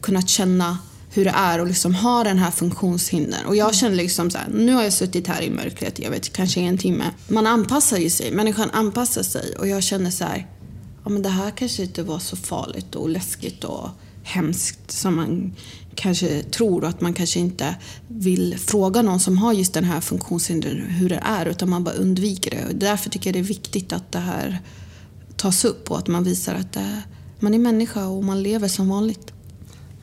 [0.00, 0.78] kunnat känna
[1.14, 3.46] hur det är att liksom ha den här funktionshindern.
[3.46, 6.32] Och jag känner liksom så här, nu har jag suttit här i mörkret, jag vet
[6.32, 7.04] kanske en timme.
[7.28, 9.56] Man anpassar ju sig, människan anpassar sig.
[9.58, 10.46] Och jag känner så här,
[11.04, 13.88] ja men det här kanske inte var så farligt och läskigt och
[14.22, 15.52] hemskt som man
[15.94, 17.76] kanske tror och att man kanske inte
[18.08, 21.94] vill fråga någon som har just den här funktionshindern hur det är utan man bara
[21.94, 22.66] undviker det.
[22.66, 24.58] Och därför tycker jag det är viktigt att det här
[25.36, 27.02] tas upp och att man visar att det,
[27.40, 29.33] man är människa och man lever som vanligt.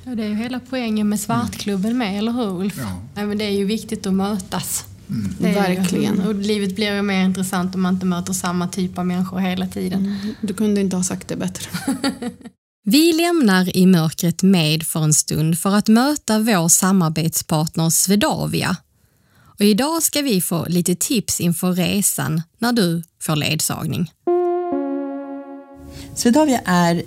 [0.03, 2.77] Ja, det är ju hela poängen med Svartklubben med, eller hur Ulf?
[2.77, 3.01] Ja.
[3.15, 4.85] ja men det är ju viktigt att mötas.
[5.09, 5.53] Mm.
[5.53, 6.15] Verkligen.
[6.15, 9.39] Ju, och livet blir ju mer intressant om man inte möter samma typ av människor
[9.39, 10.05] hela tiden.
[10.05, 10.35] Mm.
[10.41, 11.69] Du kunde inte ha sagt det bättre.
[12.83, 18.77] Vi lämnar i mörkret med för en stund för att möta vår samarbetspartner Svedavia.
[19.59, 24.11] Och idag ska vi få lite tips inför resan när du får ledsagning.
[26.15, 27.03] Swedavia är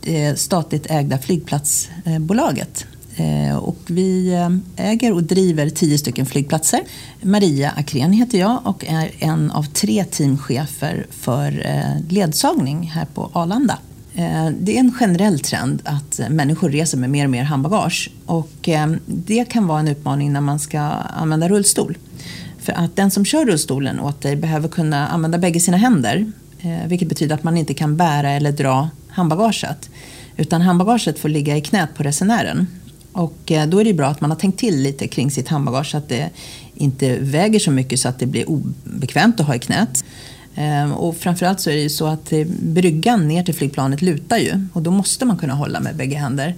[0.00, 4.50] det statligt ägda flygplatsbolaget eh, och vi eh,
[4.90, 6.80] äger och driver tio stycken flygplatser.
[7.22, 11.66] Maria Akrén heter jag och är en av tre teamchefer för
[12.08, 13.78] ledsagning här på Arlanda.
[14.58, 18.10] Det är en generell trend att människor reser med mer och mer handbagage.
[18.26, 18.68] Och
[19.06, 21.98] det kan vara en utmaning när man ska använda rullstol.
[22.58, 26.32] För att den som kör rullstolen åt dig behöver kunna använda bägge sina händer.
[26.86, 29.90] Vilket betyder att man inte kan bära eller dra handbagaget.
[30.36, 32.66] Utan handbagaget får ligga i knät på resenären.
[33.12, 35.90] Och eh, då är det bra att man har tänkt till lite kring sitt handbagage
[35.90, 36.30] så att det
[36.74, 40.04] inte väger så mycket så att det blir obekvämt att ha i knät.
[40.54, 44.38] Ehm, och framförallt så är det ju så att eh, bryggan ner till flygplanet lutar
[44.38, 46.54] ju och då måste man kunna hålla med bägge händer.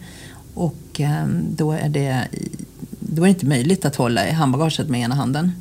[0.55, 2.29] Och ehm, då är det,
[3.01, 5.53] då är det inte möjligt att hålla i handbagaget med ena handen.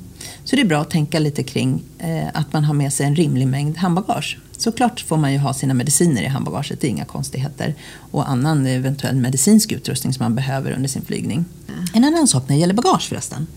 [0.44, 3.16] Så det är bra att tänka lite kring eh, att man har med sig en
[3.16, 4.38] rimlig mängd handbagage.
[4.58, 7.76] Såklart får man ju ha sina mediciner i handbagaget, det är inga konstigheter.
[8.12, 11.46] Och annan eventuell medicinsk utrustning som man behöver under sin flygning.
[11.94, 13.48] En annan sak när det gäller bagage förresten,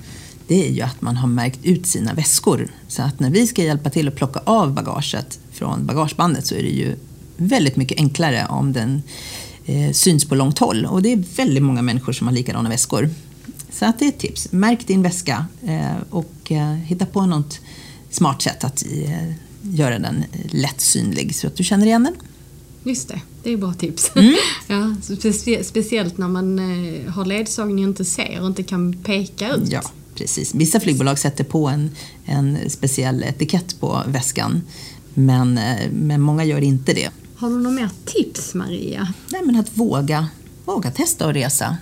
[0.47, 2.69] det är ju att man har märkt ut sina väskor.
[2.89, 6.63] Så att när vi ska hjälpa till att plocka av bagaget från bagagebandet så är
[6.63, 6.97] det ju
[7.37, 9.03] väldigt mycket enklare om den
[9.65, 10.87] eh, syns på långt håll.
[10.87, 13.11] Och det är väldigt många människor som har likadana väskor.
[13.71, 14.53] Så att det är ett tips.
[14.53, 17.61] Märk din väska eh, och eh, hitta på något
[18.11, 22.15] smart sätt att eh, göra den lätt synlig så att du känner igen den.
[22.83, 24.11] Just det, det är bra tips.
[24.15, 24.35] Mm.
[24.67, 26.59] ja, specie speciellt när man
[27.09, 29.73] har ledsagning och inte ser och inte kan peka ut.
[29.73, 29.83] Ja,
[30.15, 30.55] precis.
[30.55, 31.91] Vissa flygbolag sätter på en,
[32.25, 34.63] en speciell etikett på väskan
[35.15, 35.61] men,
[35.93, 37.11] men många gör inte det.
[37.37, 39.13] Har du några mer tips Maria?
[39.29, 40.29] Nej, men att våga,
[40.65, 41.77] våga testa att resa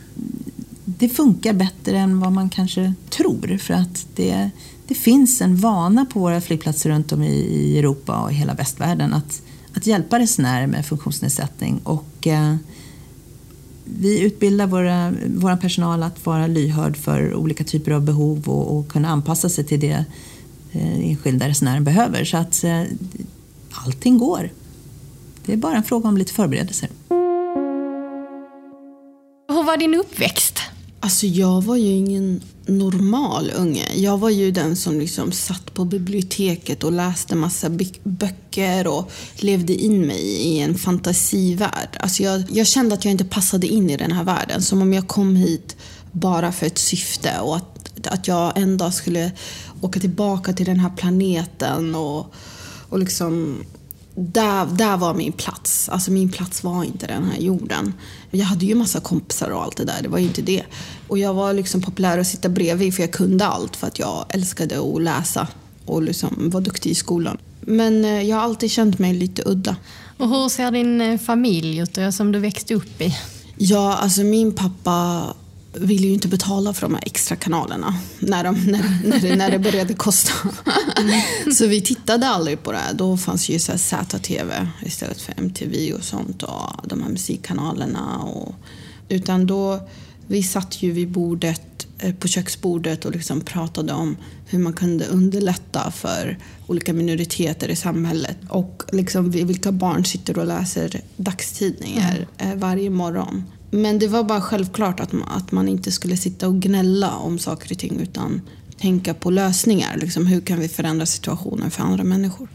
[1.02, 3.58] det funkar bättre än vad man kanske tror.
[3.58, 4.50] För att det,
[4.86, 9.14] det finns en vana på våra flygplatser runt om i, Europa och i hela västvärlden
[9.14, 9.42] att,
[9.74, 11.80] att hjälpa resenärer med funktionsnedsättning.
[11.84, 12.56] Och, eh,
[13.84, 18.88] vi utbildar våra, vår personal att vara lyhörd för olika typer av behov och, och
[18.88, 20.04] kunna anpassa sig till det
[20.72, 22.24] eh, enskilda resenären behöver.
[22.24, 22.82] Så att eh,
[23.70, 24.50] allting går.
[25.46, 26.88] Det är bara en fråga om lite förberedelser.
[29.48, 30.58] Hur var din uppväxt?
[31.04, 33.88] Alltså jag var ju ingen normal unge.
[33.94, 37.70] Jag var ju den som liksom satt på biblioteket och läste massa
[38.02, 41.88] böcker och levde in mig i en fantasivärld.
[42.00, 44.62] Alltså jag, jag kände att jag inte passade in i den här världen.
[44.62, 45.76] Som om jag kom hit
[46.12, 49.32] bara för ett syfte och att, att jag en dag skulle
[49.80, 52.34] åka tillbaka till den här planeten och,
[52.88, 53.64] och liksom
[54.14, 55.88] där, där var min plats.
[55.88, 57.94] Alltså min plats var inte den här jorden.
[58.30, 60.62] Jag hade ju massa kompisar och allt det där, det var ju inte det.
[61.08, 64.24] Och jag var liksom populär att sitta bredvid för jag kunde allt för att jag
[64.28, 65.48] älskade att läsa
[65.86, 67.38] och liksom var duktig i skolan.
[67.60, 69.76] Men eh, jag har alltid känt mig lite udda.
[70.18, 73.16] Och hur ser din eh, familj ut som du växte upp i?
[73.56, 75.26] Ja, alltså min pappa
[75.72, 79.50] ville ju inte betala för de här extra kanalerna när, de, när, när, det, när
[79.50, 80.32] det började kosta.
[80.96, 81.20] Mm.
[81.54, 82.82] så vi tittade aldrig på det.
[82.94, 88.18] Då fanns ju så ZTV istället för MTV och sånt och de här musikkanalerna.
[88.18, 88.54] Och,
[89.08, 89.88] utan då,
[90.26, 95.06] vi satt ju vid bordet, eh, på köksbordet och liksom pratade om hur man kunde
[95.06, 102.58] underlätta för olika minoriteter i samhället och liksom vilka barn sitter och läser dagstidningar mm.
[102.58, 103.44] varje morgon.
[103.74, 107.38] Men det var bara självklart att man, att man inte skulle sitta och gnälla om
[107.38, 108.40] saker och ting utan
[108.78, 109.96] tänka på lösningar.
[109.96, 112.48] Liksom, hur kan vi förändra situationen för andra människor?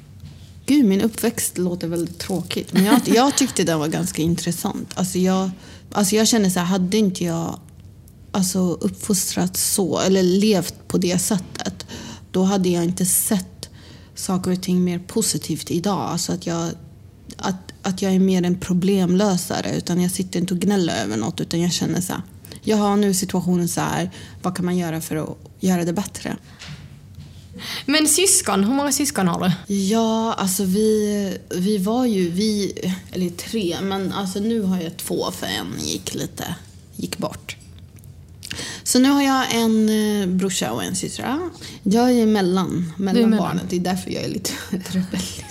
[0.66, 2.74] Gud, min uppväxt låter väldigt tråkigt.
[2.74, 4.94] Men jag, jag tyckte den var ganska intressant.
[4.96, 5.50] Alltså jag,
[5.92, 7.60] alltså jag känner så här, hade inte jag
[8.32, 11.86] alltså uppfostrats så, eller levt på det sättet,
[12.32, 13.70] då hade jag inte sett
[14.16, 16.10] saker och ting mer positivt idag.
[16.12, 16.70] Alltså att jag,
[17.38, 19.78] att att jag är mer en problemlösare.
[19.78, 22.22] Utan jag sitter inte och gnäller över något utan jag känner så här,
[22.64, 26.38] jaha nu är situationen så här, vad kan man göra för att göra det bättre?
[27.86, 29.74] Men syskon, hur många syskon har du?
[29.74, 32.74] Ja, alltså vi, vi var ju, vi,
[33.12, 36.56] eller tre, men alltså nu har jag två för en gick lite,
[36.96, 37.58] gick bort.
[38.84, 41.40] Så nu har jag en eh, brorsa och en syster.
[41.84, 45.47] Jag är mellan, mellan barnet, det är därför jag är lite rebellisk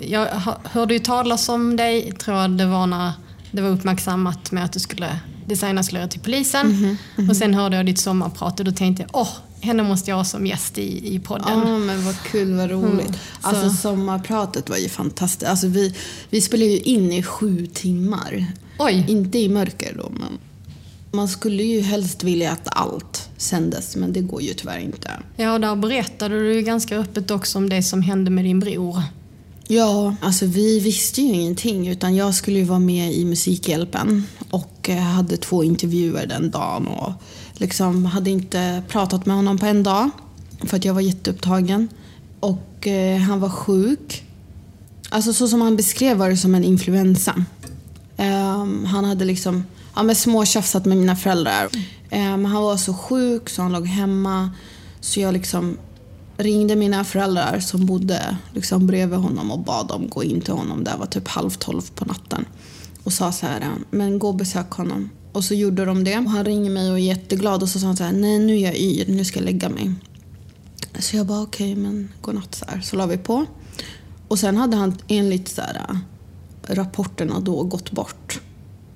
[0.00, 0.26] jag
[0.64, 3.12] hörde ju talas om dig, tror jag det var när
[3.50, 6.66] det var uppmärksammat med att du skulle designa slöjor till polisen.
[6.66, 7.30] Mm -hmm, mm -hmm.
[7.30, 9.28] Och sen hörde jag ditt sommarprat och då tänkte jag, åh,
[9.60, 11.58] henne måste jag ha som gäst i, i podden.
[11.58, 13.08] Ja, men vad kul, vad roligt.
[13.08, 15.50] Mm, alltså sommarpratet var ju fantastiskt.
[15.50, 15.94] Alltså, vi,
[16.30, 18.46] vi spelade ju in i sju timmar.
[18.78, 19.04] Oj.
[19.08, 20.38] Inte i mörker då, men
[21.12, 25.10] man skulle ju helst vilja att allt sändes, men det går ju tyvärr inte.
[25.36, 28.60] Ja, och där berättade du ju ganska öppet också om det som hände med din
[28.60, 29.02] bror.
[29.68, 34.90] Ja, alltså vi visste ju ingenting utan jag skulle ju vara med i Musikhjälpen och
[34.90, 37.12] eh, hade två intervjuer den dagen och
[37.54, 40.10] liksom hade inte pratat med honom på en dag
[40.64, 41.88] för att jag var jätteupptagen.
[42.40, 44.24] Och eh, han var sjuk.
[45.08, 47.44] Alltså så som han beskrev var det som en influensa.
[48.16, 51.68] Um, han hade liksom ja, men småtjafsat med mina föräldrar.
[52.10, 54.50] Eh, men han var så sjuk så han låg hemma.
[55.00, 55.78] Så jag liksom
[56.36, 60.84] ringde mina föräldrar som bodde liksom bredvid honom och bad dem gå in till honom.
[60.84, 62.44] Det var typ halv tolv på natten.
[63.04, 65.10] Och sa så här, eh, men gå och besök honom.
[65.32, 66.18] Och så gjorde de det.
[66.18, 68.56] Och han ringer mig och är jätteglad och så sa han så här, nej nu
[68.56, 69.92] är jag yr, nu ska jag lägga mig.
[70.98, 72.80] Så jag bara okej, okay, men godnatt så här.
[72.80, 73.46] Så la vi på.
[74.28, 75.96] Och sen hade han enligt så här, eh,
[76.74, 78.40] rapporterna då gått bort.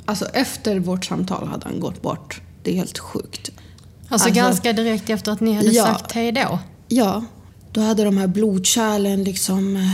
[0.06, 2.40] Alltså efter vårt samtal hade han gått bort.
[2.62, 3.50] Det är helt sjukt.
[4.08, 6.58] Alltså, alltså ganska direkt efter att ni hade ja, sagt hej då?
[6.88, 7.24] Ja.
[7.72, 9.76] Då hade de här blodkärlen liksom...
[9.76, 9.92] Eh,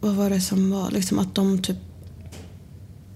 [0.00, 0.90] vad var det som var?
[0.90, 1.76] Liksom att de typ...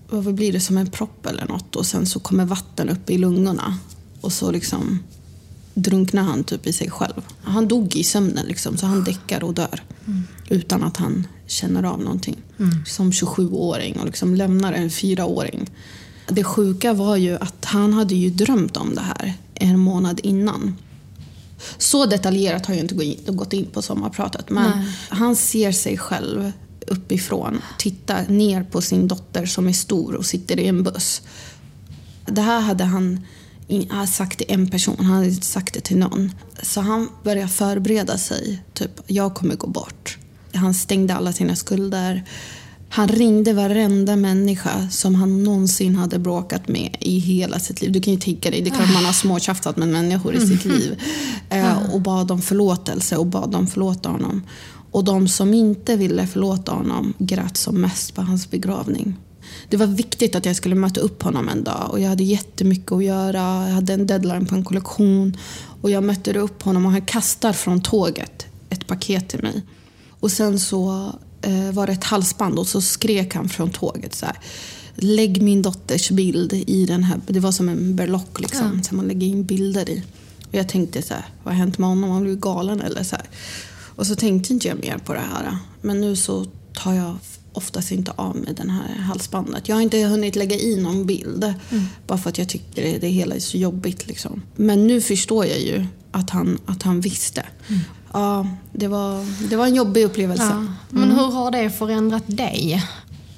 [0.09, 0.61] Vad blir det?
[0.61, 1.77] Som en propp eller något.
[1.77, 3.79] Och sen så kommer vatten upp i lungorna.
[4.21, 4.99] Och så liksom
[5.75, 7.23] drunknar han typ i sig själv.
[7.43, 9.83] Han dog i sömnen liksom, så han däckar och dör.
[10.07, 10.23] Mm.
[10.49, 12.37] Utan att han känner av någonting.
[12.59, 12.85] Mm.
[12.87, 15.71] Som 27-åring och liksom lämnar en fyraåring.
[16.29, 20.77] Det sjuka var ju att han hade ju drömt om det här en månad innan.
[21.79, 24.51] Så detaljerat har jag inte gått in på sommarpratet.
[24.51, 24.89] Men Nej.
[25.09, 26.53] han ser sig själv
[26.87, 31.23] uppifrån, tittar ner på sin dotter som är stor och sitter i en buss.
[32.27, 33.21] Det här hade han
[33.69, 36.33] han hade sagt till en person, han hade inte sagt det till någon.
[36.63, 38.63] Så han började förbereda sig.
[38.75, 40.19] Typ, jag kommer gå bort.
[40.55, 42.25] Han stängde alla sina skulder.
[42.89, 47.93] Han ringde varenda människa som han någonsin hade bråkat med i hela sitt liv.
[47.93, 50.65] Du kan ju tänka dig, det är klart man har småtjafsat med människor i sitt
[50.65, 50.77] mm.
[50.77, 51.03] liv.
[51.51, 54.43] Eh, och bad om förlåtelse och bad dem förlåta honom.
[54.91, 59.17] Och de som inte ville förlåta honom grät som mest på hans begravning.
[59.69, 62.93] Det var viktigt att jag skulle möta upp honom en dag och jag hade jättemycket
[62.93, 63.69] att göra.
[63.69, 65.37] Jag hade en deadline på en kollektion
[65.81, 69.63] och jag mötte upp honom och han kastar från tåget ett paket till mig.
[70.25, 74.27] Och sen så eh, var det ett halsband och så skrek han från tåget så
[74.27, 74.39] här.
[74.95, 77.21] Lägg min dotters bild i den här.
[77.27, 78.83] Det var som en berlock liksom, ja.
[78.83, 80.03] som man lägger in bilder i.
[80.49, 82.05] Och jag tänkte så här, vad har hänt med honom?
[82.05, 83.25] Har han blivit galen eller så här.
[83.97, 85.57] Och så tänkte inte jag mer på det här.
[85.81, 87.17] Men nu så tar jag
[87.53, 89.69] oftast inte av mig den här halsbandet.
[89.69, 91.45] Jag har inte hunnit lägga i någon bild.
[91.45, 91.85] Mm.
[92.07, 94.07] Bara för att jag tycker det, det hela är så jobbigt.
[94.07, 94.43] Liksom.
[94.57, 97.47] Men nu förstår jag ju att han, att han visste.
[97.69, 97.81] Mm.
[98.15, 100.45] Ja, det var, det var en jobbig upplevelse.
[100.51, 100.67] Ja.
[100.91, 101.17] Men mm.
[101.17, 102.83] hur har det förändrat dig?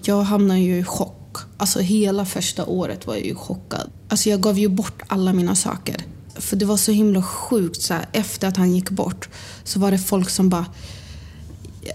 [0.02, 1.36] Jag hamnade ju i chock.
[1.56, 3.90] Alltså hela första året var jag ju chockad.
[4.08, 5.96] Alltså jag gav ju bort alla mina saker.
[6.34, 7.82] För det var så himla sjukt.
[7.82, 9.28] Så här, efter att han gick bort
[9.64, 10.66] så var det folk som bara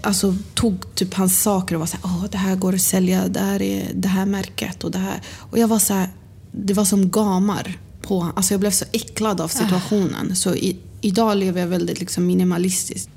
[0.02, 3.28] alltså, tog typ hans saker och var så här, Åh, det här går att sälja,
[3.28, 5.22] det här är det här märket och det här.
[5.38, 6.08] Och jag var så här,
[6.52, 10.36] det var som gamar på Alltså jag blev så äcklad av situationen.
[10.36, 13.08] Så i, idag lever jag väldigt liksom minimalistiskt.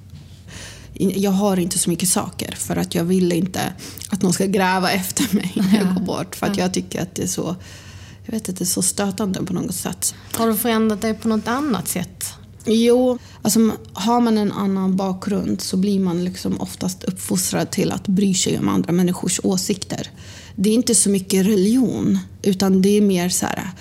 [0.98, 3.74] Jag har inte så mycket saker för att jag vill inte
[4.10, 6.36] att någon ska gräva efter mig när jag går bort.
[6.36, 7.56] För att jag tycker att det är så,
[8.26, 10.16] jag vet inte, det är så stötande på något sätt.
[10.32, 12.26] Har du förändrat dig på något annat sätt?
[12.66, 18.08] Jo, alltså har man en annan bakgrund så blir man liksom oftast uppfostrad till att
[18.08, 20.12] bry sig om andra människors åsikter.
[20.56, 23.72] Det är inte så mycket religion, utan det är mer så här,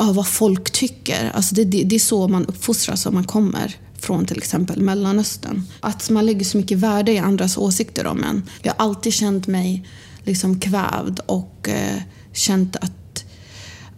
[0.00, 1.30] ja, vad folk tycker.
[1.30, 5.62] Alltså det, det, det är så man uppfostras om man kommer från till exempel Mellanöstern.
[5.80, 8.42] Att man lägger så mycket värde i andras åsikter om en.
[8.62, 9.86] Jag har alltid känt mig
[10.24, 13.24] liksom kvävd och eh, känt att,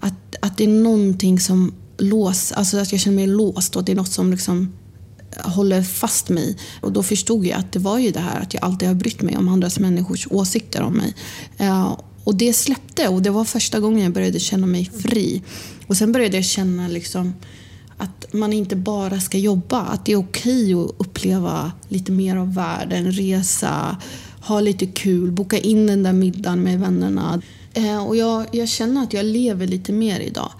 [0.01, 3.87] att, att det är någonting som lås, alltså att jag känner mig låst och att
[3.87, 4.73] det är något som liksom
[5.39, 6.57] håller fast mig.
[6.81, 9.23] Och då förstod jag att det var ju det här att jag alltid har brytt
[9.23, 11.15] mig om andras människors åsikter om mig.
[11.57, 15.43] Eh, och det släppte och det var första gången jag började känna mig fri.
[15.87, 17.35] Och sen började jag känna liksom
[18.03, 19.81] att man inte bara ska jobba.
[19.81, 23.97] Att det är okej att uppleva lite mer av världen, resa,
[24.41, 27.43] ha lite kul, boka in den där middagen med vännerna.
[27.79, 30.53] Uh, och jag, jag känner att jag lever lite mer idag.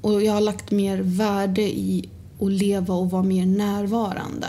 [0.00, 2.08] Och jag har lagt mer värde i
[2.40, 4.48] att leva och vara mer närvarande.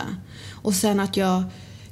[0.50, 1.42] Och sen att jag,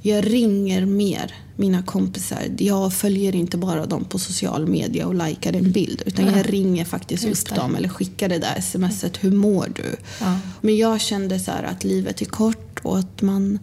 [0.02, 2.38] jag ringer mer mina kompisar.
[2.58, 6.02] Jag följer inte bara dem på social media och likar en bild.
[6.06, 9.24] Utan jag ringer faktiskt upp dem eller skickar det där smset.
[9.24, 9.96] Hur mår du?
[10.20, 10.38] Ja.
[10.60, 13.58] Men jag kände så att livet är kort och att man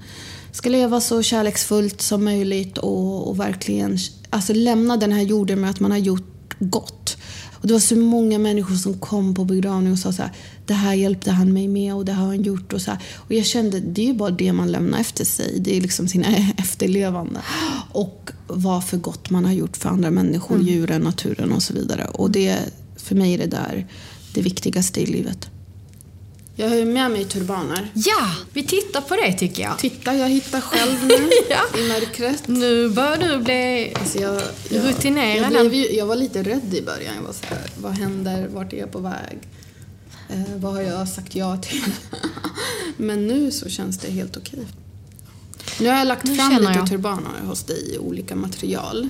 [0.51, 3.97] ska leva så kärleksfullt som möjligt och, och verkligen
[4.30, 7.18] alltså lämna den här jorden med att man har gjort gott.
[7.62, 10.32] Och det var så många människor som kom på begravningen och sa så här,
[10.66, 12.74] det här hjälpte han mig med och det har han gjort.
[12.74, 12.99] Och, så här.
[13.16, 15.60] och jag kände, det är ju bara det man lämnar efter sig.
[15.60, 17.41] Det är liksom sina efterlevande.
[17.91, 20.68] Och vad för gott man har gjort för andra människor, mm.
[20.68, 22.05] djuren, naturen och så vidare.
[22.05, 22.57] Och det,
[22.95, 23.88] för mig är det där
[24.34, 25.49] det viktigaste i livet.
[26.60, 27.91] Jag har ju med mig turbaner.
[27.93, 29.80] Ja, vi tittar på det tycker jag.
[29.80, 31.80] Titta, jag hittar själv nu ja.
[31.80, 32.47] i mörkret.
[32.47, 35.53] Nu börjar du bli alltså jag, jag, rutinerad.
[35.53, 37.16] Jag, blev, jag var lite rädd i början.
[37.16, 38.47] Jag var så här, vad händer?
[38.47, 39.39] Vart är jag på väg?
[40.30, 41.84] Eh, vad har jag sagt ja till?
[42.97, 44.68] Men nu så känns det helt okej.
[45.80, 49.10] Nu har jag lagt fram lite turbaner hos dig i olika material.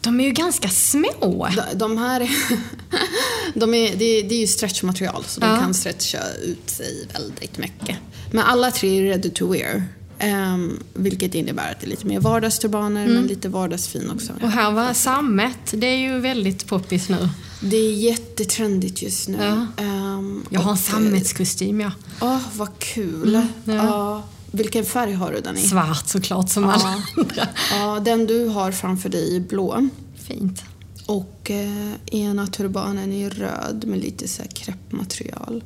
[0.00, 1.48] De är ju ganska små.
[1.56, 2.20] De, de här
[3.54, 5.46] de är, det, det är ju stretchmaterial så ja.
[5.46, 7.96] de kan stretcha ut sig väldigt mycket.
[8.30, 9.82] Men alla tre är ready to wear.
[10.24, 13.14] Um, vilket innebär att det är lite mer vardagsturbaner mm.
[13.14, 14.32] men lite vardagsfin också.
[14.42, 17.28] Och här var sammet, det är ju väldigt poppis nu.
[17.60, 19.38] Det är jättetrendigt just nu.
[19.76, 19.84] Ja.
[19.84, 21.92] Um, jag har en sammetskostym ja.
[22.20, 23.34] Åh, oh, vad kul.
[23.34, 24.16] Mm, ja.
[24.16, 25.60] uh, vilken färg har du den i?
[25.60, 27.48] Svart såklart som alla andra.
[27.70, 29.88] Ja, den du har framför dig är blå.
[30.14, 30.62] Fint.
[31.06, 35.64] Och eh, ena turbanen är röd med lite så här kreppmaterial.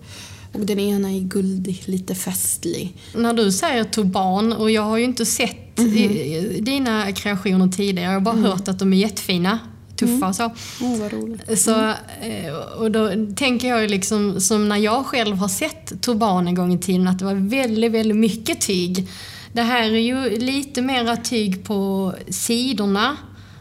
[0.52, 2.96] Och den ena är guldig, lite festlig.
[3.14, 6.60] När du säger turban, och jag har ju inte sett mm -hmm.
[6.60, 8.44] dina kreationer tidigare, jag har bara mm.
[8.44, 9.58] hört att de är jättefina
[9.96, 10.28] tuffa mm.
[10.28, 10.44] och så.
[10.80, 11.60] Oh, vad roligt.
[11.60, 11.88] Så,
[12.20, 16.74] eh, och då tänker jag liksom, som när jag själv har sett turban en gång
[16.74, 19.08] i tiden, att det var väldigt, väldigt mycket tyg.
[19.52, 23.16] Det här är ju lite mera tyg på sidorna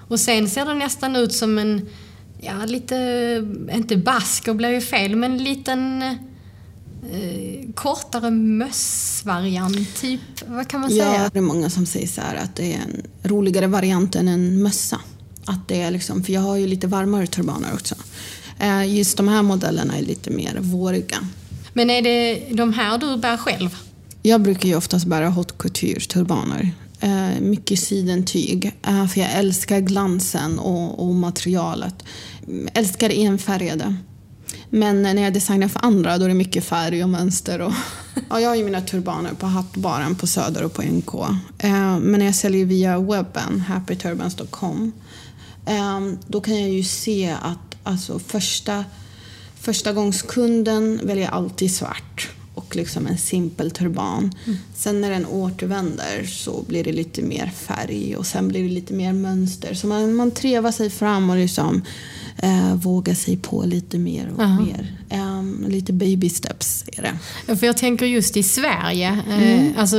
[0.07, 1.89] och sen ser det nästan ut som en,
[2.41, 2.95] ja lite,
[3.73, 6.01] inte basker blir ju fel, men en liten
[7.11, 10.21] eh, kortare mössvariant, typ.
[10.47, 11.13] Vad kan man säga?
[11.13, 14.27] Ja, det är många som säger så här, att det är en roligare variant än
[14.27, 14.99] en mössa.
[15.45, 17.95] Att det är liksom, för jag har ju lite varmare turbaner också.
[18.59, 21.17] Eh, just de här modellerna är lite mer våriga.
[21.73, 23.69] Men är det de här du bär själv?
[24.21, 26.71] Jag brukar ju oftast bära haute couture-turbaner.
[26.99, 28.71] Eh, mycket sidentyg.
[28.87, 32.03] Eh, för jag älskar glansen och, och materialet.
[32.73, 33.95] Älskar enfärgade.
[34.69, 37.61] Men när jag designar för andra då är det mycket färg och mönster.
[37.61, 37.73] Och
[38.29, 41.13] ja, jag har ju mina turbaner på Hattbaren på Söder och på NK.
[42.01, 44.91] Men när jag säljer via webben, happyturbans.com,
[46.27, 48.85] då kan jag ju se att alltså, första,
[49.59, 54.35] första gångs kunden väljer alltid svart och liksom en simpel turban.
[54.45, 54.57] Mm.
[54.75, 58.93] Sen när den återvänder så blir det lite mer färg och sen blir det lite
[58.93, 59.73] mer mönster.
[59.73, 61.81] Så man, man trevar sig fram och liksom
[62.37, 64.61] eh, vågar sig på lite mer och Aha.
[64.61, 64.97] mer.
[65.09, 67.55] Um, lite baby steps är det.
[67.55, 69.09] För jag tänker just i Sverige.
[69.27, 69.71] Eh, mm.
[69.71, 69.97] Eh, alltså,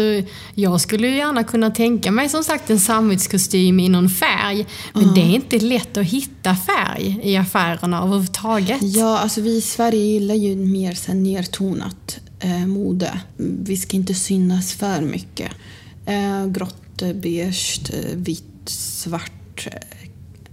[0.55, 4.67] jag skulle ju gärna kunna tänka mig som sagt en sammetskostym i någon färg.
[4.93, 5.15] Men uh.
[5.15, 8.79] det är inte lätt att hitta färg i affärerna överhuvudtaget.
[8.83, 13.21] Ja, alltså vi i Sverige gillar ju mer så nertonat eh, mode.
[13.37, 15.51] Vi ska inte synas för mycket.
[16.07, 19.69] Eh, grått, eh, beige, eh, vitt, svart,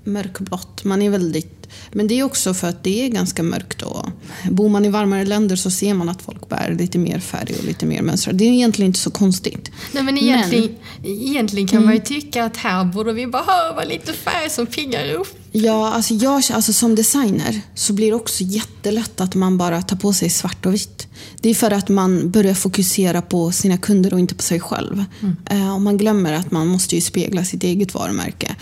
[0.03, 0.83] mörkblått.
[0.83, 1.60] Man är väldigt
[1.91, 4.11] men det är också för att det är ganska mörkt då.
[4.49, 7.65] Bor man i varmare länder så ser man att folk bär lite mer färg och
[7.65, 8.33] lite mer mönster.
[8.33, 9.71] Det är egentligen inte så konstigt.
[9.91, 11.85] Nej, men egentligen, men, egentligen kan mm.
[11.85, 15.37] man ju tycka att här borde vi behöva lite färg som piggar upp.
[15.51, 19.97] Ja, alltså, jag, alltså som designer så blir det också jättelätt att man bara tar
[19.97, 21.07] på sig svart och vitt.
[21.41, 25.03] Det är för att man börjar fokusera på sina kunder och inte på sig själv.
[25.21, 25.35] Mm.
[25.51, 28.55] Uh, och man glömmer att man måste ju spegla sitt eget varumärke.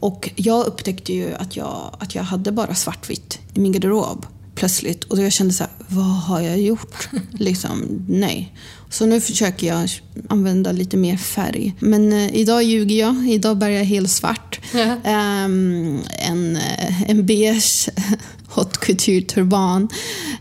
[0.00, 5.04] Och jag upptäckte ju att jag, att jag hade bara svartvitt i min garderob plötsligt.
[5.04, 7.08] Och då jag kände så här, vad har jag gjort?
[7.30, 8.54] liksom, nej.
[8.90, 9.88] Så nu försöker jag
[10.28, 11.74] använda lite mer färg.
[11.78, 13.28] Men eh, idag ljuger jag.
[13.28, 14.60] Idag bär jag helt svart.
[14.74, 14.94] Ja.
[15.44, 17.88] Um, en, eh, en beige
[18.48, 19.88] haute couture-turban.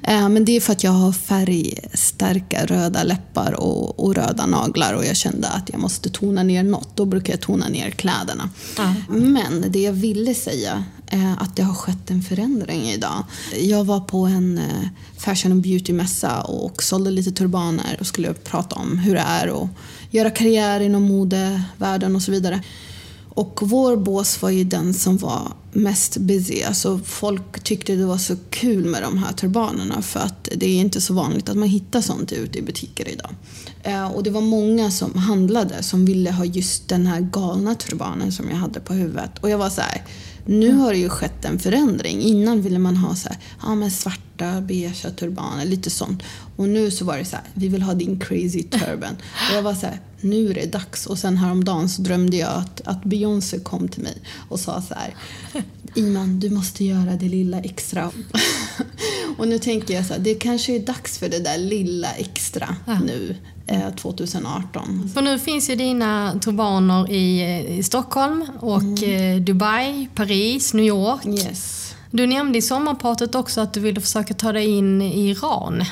[0.10, 4.94] Uh, men det är för att jag har färgstarka röda läppar och, och, röda naglar
[4.94, 6.90] och jag kände att jag måste tona ner något.
[6.96, 8.50] Då brukar jag tona ner kläderna.
[8.78, 8.94] Ja.
[9.08, 13.24] Men det jag ville säga Eh, att det har skett en förändring idag.
[13.60, 14.88] Jag var på en eh,
[15.18, 19.70] fashion and beauty-mässa och sålde lite turbaner och skulle prata om hur det är att
[20.12, 22.62] göra karriär inom modevärlden och så vidare.
[23.30, 26.64] Och vår bås var ju den som var mest busy.
[26.64, 30.82] Alltså folk tyckte det var så kul med de här turbanerna för att det är
[30.82, 33.32] inte så vanligt att man hittar sånt ute i butiker idag.
[33.84, 38.32] Eh, och det var många som handlade som ville ha just den här galna turbanen
[38.32, 39.32] som jag hade på huvudet.
[39.42, 40.04] Och jag var så här,
[40.46, 42.22] nu har det ju skett en förändring.
[42.22, 46.24] Innan ville man ha så här, ja, men svarta, beigea turbaner, lite sånt.
[46.56, 49.16] Och nu så var det så här, vi vill ha din crazy turban.
[49.50, 51.06] Och jag var så här, nu är det dags.
[51.06, 54.18] Och sen häromdagen så drömde jag att, att Beyoncé kom till mig
[54.50, 55.16] och sa så här,
[55.96, 58.12] Iman, du måste göra det lilla extra.
[59.38, 62.76] och nu tänker jag så här, det kanske är dags för det där lilla extra
[62.86, 63.00] Ja.
[63.00, 63.36] nu,
[63.96, 65.10] 2018.
[65.14, 71.26] För nu finns ju dina turbaner i, i Stockholm och eh, Dubai, Paris, New York.
[71.26, 71.96] Yes.
[72.12, 75.84] Du nämnde i sommarpratet också att du ville försöka ta dig in i Iran.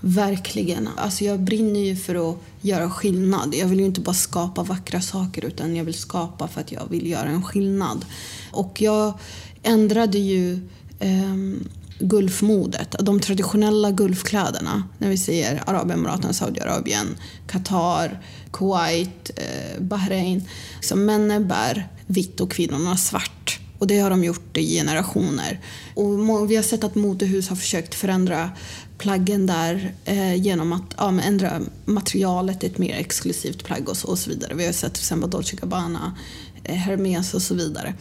[0.00, 0.88] Verkligen.
[0.96, 3.54] Alltså jag brinner ju för att göra skillnad.
[3.54, 6.82] Jag vill ju inte bara skapa vackra saker utan jag vill skapa för att jag
[6.90, 8.04] vill göra en skillnad.
[8.50, 9.18] Och jag
[9.62, 11.68] ändrade ju ehm,
[11.98, 12.96] gulfmodet.
[12.98, 17.06] De traditionella gulfkläderna, när vi säger Arabemiraten, Saudiarabien,
[17.46, 18.20] Qatar,
[18.52, 20.48] Kuwait, eh, Bahrain.
[20.80, 23.60] Så männen bär vitt och kvinnorna svart.
[23.78, 25.60] Och det har de gjort i generationer.
[25.94, 28.50] Och vi har sett att modehus har försökt förändra
[28.98, 34.08] plaggen där eh, genom att ja, ändra materialet till ett mer exklusivt plagg och så,
[34.08, 34.54] och så vidare.
[34.54, 36.16] Vi har sett till exempel Dolce Gabbana,
[36.64, 37.94] eh, Hermes och så vidare.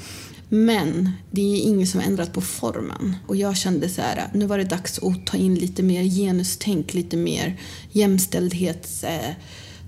[0.54, 3.16] Men det är ingen som har ändrat på formen.
[3.28, 6.94] Och jag kände så här, nu var det dags att ta in lite mer genustänk,
[6.94, 7.60] lite mer
[7.92, 9.40] jämställdhetstankar.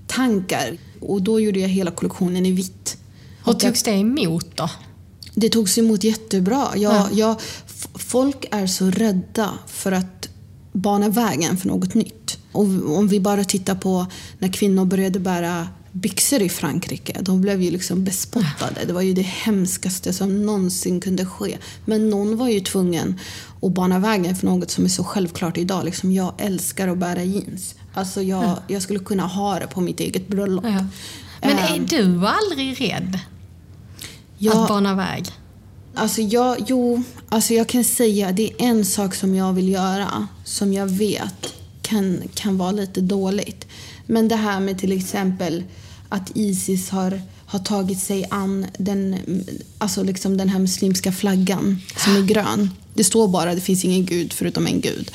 [0.06, 0.78] Tankar.
[1.00, 2.96] och då gjorde jag hela kollektionen i vitt.
[3.44, 4.70] Hur togs det emot då?
[5.34, 6.68] det togs emot jättebra.
[6.76, 7.08] Jag, Ja.
[7.12, 7.40] jag,
[7.94, 10.28] folk är så rädda för att
[10.72, 12.38] bana vägen för något nytt.
[12.52, 12.64] Och
[12.98, 14.06] om vi bara tittar på
[14.38, 15.68] när kvinnor började bära
[16.00, 17.16] byxor i Frankrike.
[17.22, 18.84] De blev ju liksom bespottade.
[18.86, 21.58] Det var ju det hemskaste som någonsin kunde ske.
[21.84, 23.20] Men någon var ju tvungen
[23.62, 25.84] att bana vägen för något som är så självklart idag.
[25.84, 27.74] Liksom, jag älskar att bära jeans.
[27.94, 30.64] Alltså jag, jag skulle kunna ha det på mitt eget bröllop.
[30.64, 30.86] Ja.
[31.42, 33.18] Men är Ehm, du aldrig rädd
[34.38, 35.24] jag- att bana väg?
[35.94, 40.28] Alltså jag, jo, alltså jag kan säga det är en sak som jag vill göra
[40.44, 43.66] som jag vet kan, kan vara lite dåligt.
[44.06, 45.64] Men det här med till exempel
[46.08, 49.16] att Isis har, har tagit sig an den,
[49.78, 52.70] alltså liksom den här muslimska flaggan som är grön.
[52.94, 55.10] Det står bara det finns ingen gud förutom en gud.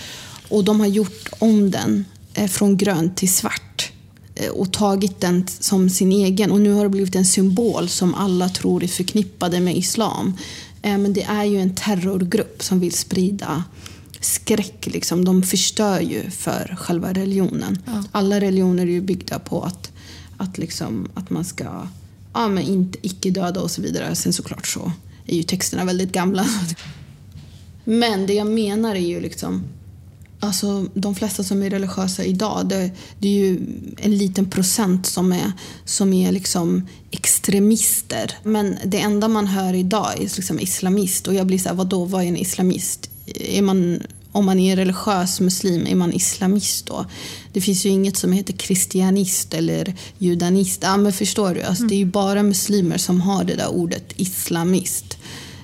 [0.49, 3.91] Och de har gjort om den eh, från grön till svart
[4.35, 6.51] eh, och tagit den som sin egen.
[6.51, 10.37] Och nu har det blivit en symbol som alla tror är förknippade med islam.
[10.81, 13.63] Eh, Men det är ju en terrorgrupp som vill sprida
[14.19, 14.87] skräck.
[14.87, 15.25] Liksom.
[15.25, 17.77] De förstör ju för själva religionen.
[18.11, 19.90] Alla religioner är ju byggda på att,
[20.41, 21.87] att, liksom, att man ska
[22.33, 24.15] ja, men inte icke döda och så vidare.
[24.15, 24.91] Sen såklart så
[25.27, 26.45] är ju texterna väldigt gamla.
[27.83, 29.63] Men det jag menar är ju liksom
[30.43, 33.59] Alltså, de flesta som är religiösa idag, det, det är ju
[33.97, 35.51] en liten procent som är,
[35.85, 38.37] som är liksom extremister.
[38.43, 41.27] Men det enda man hör idag är liksom islamist.
[41.27, 43.09] Och jag blir så här, vadå, vad är en islamist?
[43.35, 47.05] Är man, om man är religiös muslim, är man islamist då?
[47.53, 50.79] Det finns ju inget som heter kristianist eller judanist.
[50.83, 51.61] Ja, men förstår du?
[51.61, 55.17] Alltså, Det är ju bara muslimer som har det där ordet islamist.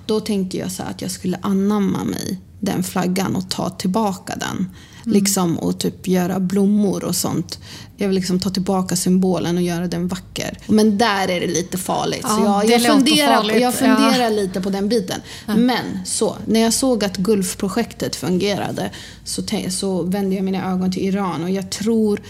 [0.05, 4.69] Då tänkte jag så att jag skulle anamma mig den flaggan och ta tillbaka den.
[5.13, 7.59] Liksom, och typ göra blommor och sånt.
[7.97, 10.57] Jag vill liksom ta tillbaka symbolen och göra den vacker.
[10.67, 12.21] Men där är det lite farligt.
[12.23, 13.71] Ja, så jag, jag, funderar, farligt, jag ja.
[13.71, 15.21] funderar lite på den biten.
[15.45, 18.91] Men så, när jag såg att Gulfprojektet fungerade
[19.23, 21.43] så, så vände jag mina ögon till Iran.
[21.43, 22.21] Och jag tror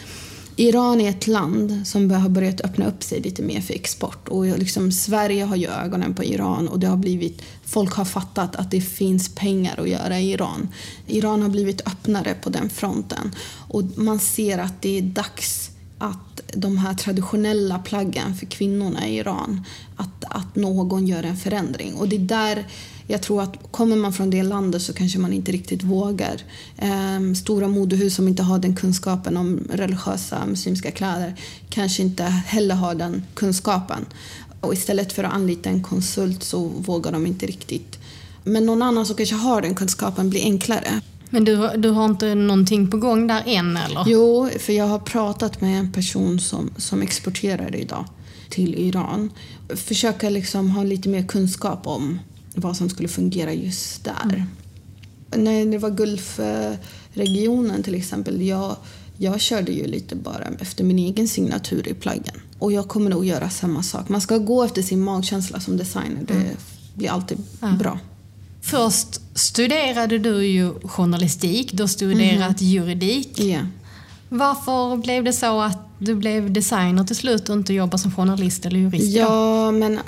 [0.60, 4.28] Iran är ett land som har börjat öppna upp sig lite mer för export.
[4.28, 8.55] Och liksom, Sverige har ju ögonen på Iran och det har blivit, folk har fattat
[8.55, 10.68] att det finns pengar att göra i Iran.
[11.07, 13.36] Iran har blivit öppnare på den fronten.
[13.68, 19.18] Och man ser att det är dags att de här traditionella plaggen för kvinnorna i
[19.18, 19.65] Iran,
[19.95, 21.93] att, att någon gör en förändring.
[21.93, 22.65] Och det är där
[23.09, 26.41] jag tror att kommer man från det landet så kanske man inte riktigt vågar.
[26.78, 31.36] Ehm, stora modehus som inte har den kunskapen om religiösa muslimska kläder
[31.70, 34.05] kanske inte heller har den kunskapen.
[34.68, 37.99] Och istället för att anlita en konsult så vågar de inte riktigt.
[38.43, 41.01] Men någon annan som kanske har den kunskapen blir enklare.
[41.30, 44.03] Men du, du har inte någonting på gång där än eller?
[44.07, 48.05] Jo, för jag har pratat med en person som, som exporterar idag
[48.49, 49.32] till Iran.
[49.70, 52.20] Försöka liksom ha lite mer kunskap om
[52.55, 54.45] vad som skulle fungera just där.
[55.36, 58.76] När det var Gulfregionen till exempel, jag,
[59.18, 62.41] jag körde ju lite bara efter min egen signatur i plaggen.
[62.60, 64.10] Och jag kommer nog göra samma sak.
[64.10, 66.24] Man ska gå efter sin magkänsla som designer.
[66.28, 66.55] Det
[66.93, 67.38] blir alltid
[67.80, 67.99] bra.
[68.62, 73.39] Först studerade du ju journalistik, du har studerat juridik.
[73.39, 73.60] Ja.
[74.30, 78.66] Varför blev det så att du blev designer till slut och inte jobbar som journalist
[78.66, 79.16] eller jurist?
[79.18, 79.99] Ja, men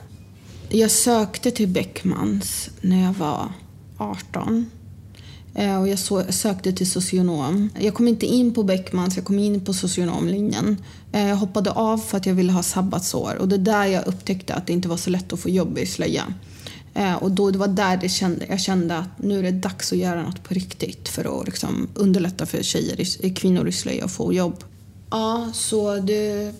[0.69, 3.51] Jag sökte till Beckmans när jag var
[3.97, 4.65] 18.
[5.53, 5.99] Eh, och jag
[6.33, 7.69] sökte till socionom.
[7.79, 10.77] Jag kom inte in på Beckmans, jag kom in på socionomlinjen.
[11.11, 13.35] Eh, jag hoppade av för att jag ville ha sabbatsår.
[13.35, 15.77] Och det är där jag upptäckte att det inte var så lätt att få jobb
[15.77, 16.23] i slöja.
[16.93, 19.91] Eh, och då, det var där det kände, jag kände att nu är det dags
[19.91, 24.11] att göra något på riktigt för att liksom underlätta för tjejer, kvinnor i slöja att
[24.11, 24.63] få jobb.
[25.09, 26.53] Ja, så det,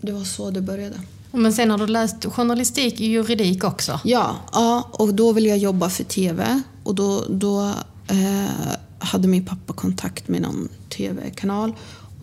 [0.00, 0.96] det var så det började.
[1.32, 4.00] Men sen har du läst journalistik och juridik också?
[4.04, 6.62] Ja, ja och då ville jag jobba för TV.
[6.84, 7.72] Och då, då
[8.08, 8.50] eh,
[8.98, 11.72] hade min pappa kontakt med någon TV-kanal.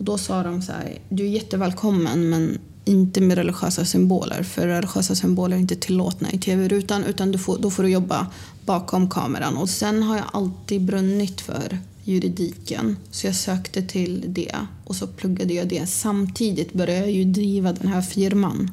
[0.02, 4.42] Och då sa de så här, du är jättevälkommen men inte med religiösa symboler.
[4.42, 8.26] För religiösa symboler är inte tillåtna i TV-rutan utan du får, då får du jobba
[8.64, 9.56] bakom kameran.
[9.56, 12.96] Och sen har jag alltid brunnit för juridiken.
[13.10, 15.86] Så jag sökte till det och så pluggade jag det.
[15.86, 18.70] Samtidigt började jag ju driva den här firman.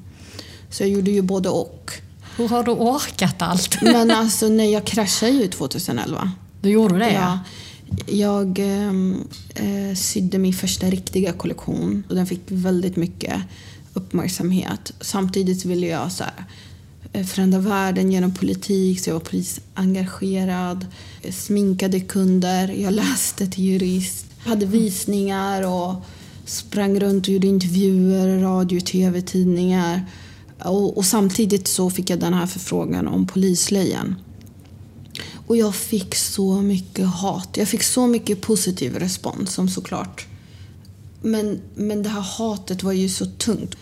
[0.69, 1.91] Så jag gjorde ju både och.
[2.37, 3.81] Hur har du orkat allt?
[3.81, 6.31] Men alltså, nej, jag kraschade ju 2011.
[6.61, 7.13] Du gjorde det?
[7.13, 7.39] Ja.
[8.05, 13.41] Jag ehm, eh, sydde min första riktiga kollektion och den fick väldigt mycket
[13.93, 14.93] uppmärksamhet.
[15.01, 16.45] Samtidigt ville jag så här,
[17.13, 20.85] eh, förändra världen genom politik, så jag var polisengagerad.
[21.21, 25.95] Jag sminkade kunder, jag läste till jurist, hade visningar och
[26.45, 30.05] sprang runt och gjorde intervjuer, radio, tv, tidningar.
[30.59, 34.15] Och, och samtidigt så fick jag den här förfrågan om polislejen.
[35.49, 37.57] Och jag fick så mycket hat.
[37.57, 40.27] Jag fick så mycket positiv respons som såklart.
[41.21, 43.75] Men, men det här hatet var ju så tungt.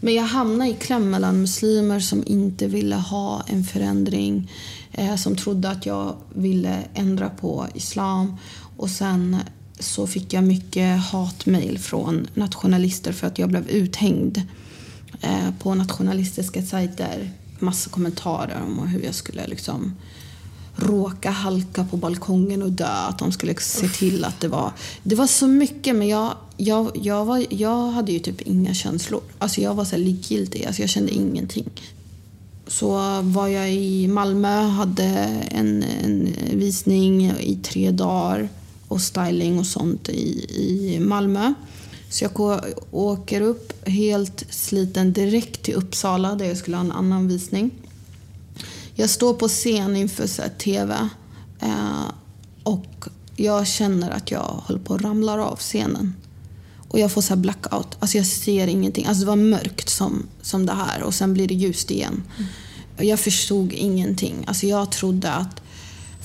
[0.00, 4.50] Men jag hamnade i kläm mellan muslimer som inte ville ha en förändring.
[4.92, 8.36] Eh, som trodde att jag ville ändra på islam.
[8.76, 9.36] Och sen
[9.78, 14.42] så fick jag mycket hatmejl från nationalister för att jag blev uthängd
[15.20, 17.30] eh, på nationalistiska sajter.
[17.58, 19.94] Massa kommentarer om hur jag skulle liksom
[20.82, 22.86] råka halka på balkongen och dö.
[22.86, 24.72] Att de skulle se till att det var...
[25.02, 29.22] Det var så mycket, men jag, jag, jag, var, jag hade ju typ inga känslor.
[29.38, 30.64] Alltså jag var så likgiltig.
[30.64, 31.70] Alltså jag kände ingenting.
[32.66, 35.04] Så var jag i Malmö, hade
[35.50, 38.48] en, en visning i tre dagar
[38.88, 41.54] och styling och sånt i, i Malmö.
[42.10, 42.60] Så jag
[42.90, 47.70] åker upp helt sliten direkt till Uppsala där jag skulle ha en annan visning.
[49.00, 50.94] Jag står på scen inför så TV
[51.60, 52.10] eh,
[52.62, 56.14] och jag känner att jag håller på att ramla av scenen.
[56.88, 57.96] Och jag får så blackout.
[57.98, 59.06] Alltså jag ser ingenting.
[59.06, 62.22] Alltså det var mörkt som, som det här och sen blir det ljust igen.
[62.38, 62.50] Mm.
[63.08, 64.44] Jag förstod ingenting.
[64.46, 65.62] Alltså jag trodde att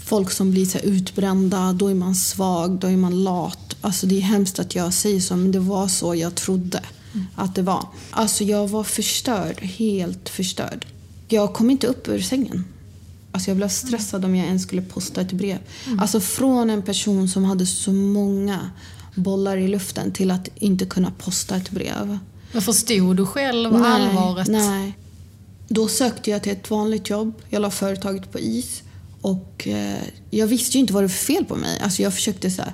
[0.05, 3.75] folk som blir så utbrända, då är man svag, då är man lat.
[3.81, 7.25] Alltså det är hemskt att jag säger så, men det var så jag trodde mm.
[7.35, 7.87] att det var.
[8.11, 10.85] Alltså jag var förstörd, helt förstörd.
[11.27, 12.65] Jag kom inte upp ur sängen.
[13.31, 15.57] Alltså jag blev stressad om jag ens skulle posta ett brev.
[15.85, 15.99] Mm.
[15.99, 18.69] Alltså från en person som hade så många
[19.15, 22.17] bollar i luften till att inte kunna posta ett brev.
[22.51, 24.47] Men förstod du själv nej, allvaret?
[24.47, 24.97] Nej.
[25.67, 27.33] Då sökte jag till ett vanligt jobb.
[27.49, 28.81] Jag la företaget på is.
[29.21, 29.97] Och eh,
[30.29, 31.79] jag visste ju inte vad det var för fel på mig.
[31.79, 32.73] Alltså jag försökte så här,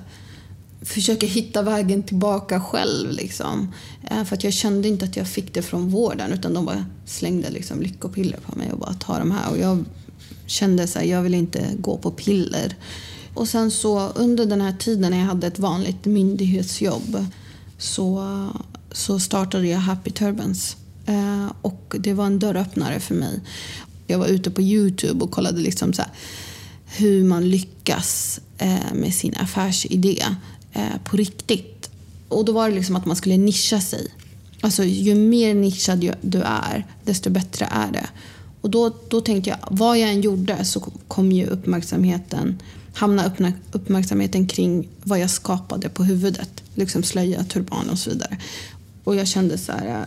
[0.82, 3.10] försöka hitta vägen tillbaka själv.
[3.10, 3.72] Liksom.
[4.10, 6.86] Eh, för att jag kände inte att jag fick det från vården utan de bara
[7.06, 9.50] slängde liksom lyckopiller på mig och bara ta de här.
[9.50, 9.84] Och jag
[10.46, 12.76] kände att jag vill inte gå på piller.
[13.34, 17.26] Och sen så under den här tiden när jag hade ett vanligt myndighetsjobb
[17.78, 18.48] så,
[18.92, 20.76] så startade jag Happy Turbans.
[21.06, 23.40] Eh, och det var en dörröppnare för mig.
[24.06, 26.10] Jag var ute på Youtube och kollade liksom så här,
[26.96, 30.24] hur man lyckas eh, med sin affärsidé
[31.04, 31.90] på riktigt.
[32.28, 34.08] Och då var det liksom att man skulle nischa sig.
[34.60, 38.06] Alltså ju mer nischad du är, desto bättre är det.
[38.60, 42.58] Och då, då tänkte jag, vad jag än gjorde så kom ju uppmärksamheten
[42.94, 43.32] hamna
[43.72, 46.62] uppmärksamheten kring vad jag skapade på huvudet.
[46.74, 48.38] Liksom slöja, turban och så vidare.
[49.04, 50.06] Och jag kände så här,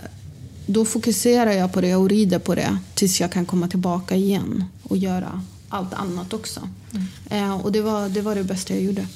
[0.66, 4.64] då fokuserar jag på det och rider på det tills jag kan komma tillbaka igen
[4.84, 6.70] och göra allt annat också.
[6.92, 7.08] Mm.
[7.30, 9.08] Eh, och det var, det var det bästa jag gjorde.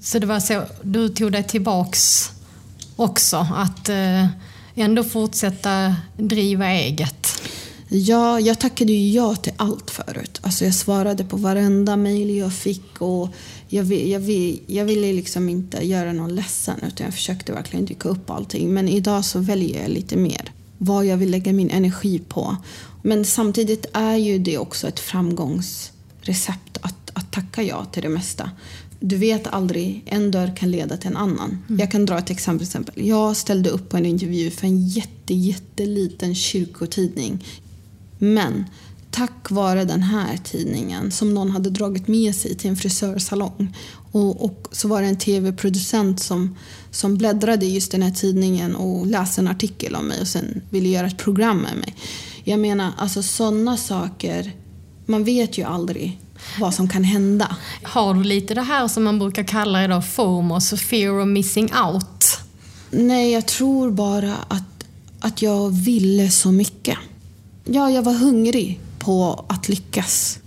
[0.00, 2.30] Så det var så, du tog dig tillbaks
[2.96, 4.26] också, att eh,
[4.74, 7.42] ändå fortsätta driva eget?
[7.88, 10.40] Ja, jag tackade ju ja till allt förut.
[10.42, 13.28] Alltså jag svarade på varenda mejl jag fick och
[13.68, 14.30] jag, jag,
[14.66, 18.74] jag ville liksom inte göra någon ledsen utan jag försökte verkligen dyka upp allting.
[18.74, 22.56] Men idag så väljer jag lite mer vad jag vill lägga min energi på.
[23.02, 28.50] Men samtidigt är ju det också ett framgångsrecept att, att tacka ja till det mesta.
[29.00, 31.58] Du vet aldrig, en dörr kan leda till en annan.
[31.68, 31.80] Mm.
[31.80, 33.06] Jag kan dra ett exempel, exempel.
[33.06, 37.44] Jag ställde upp på en intervju för en jätte, jätteliten kyrkotidning
[38.18, 38.64] men
[39.10, 43.76] tack vare den här tidningen som någon hade dragit med sig till en frisörsalong.
[44.12, 46.56] Och, och så var det en tv-producent som,
[46.90, 50.62] som bläddrade i just den här tidningen och läste en artikel om mig och sen
[50.70, 51.94] ville göra ett program med mig.
[52.44, 54.52] Jag menar, alltså sådana saker,
[55.06, 56.20] man vet ju aldrig
[56.60, 57.56] vad som kan hända.
[57.82, 62.38] Har du lite det här som man brukar kalla idag FOMOS, fear of missing out?
[62.90, 64.84] Nej, jag tror bara att,
[65.20, 66.98] att jag ville så mycket.
[67.64, 70.38] Ja, jag var hungrig på att lyckas.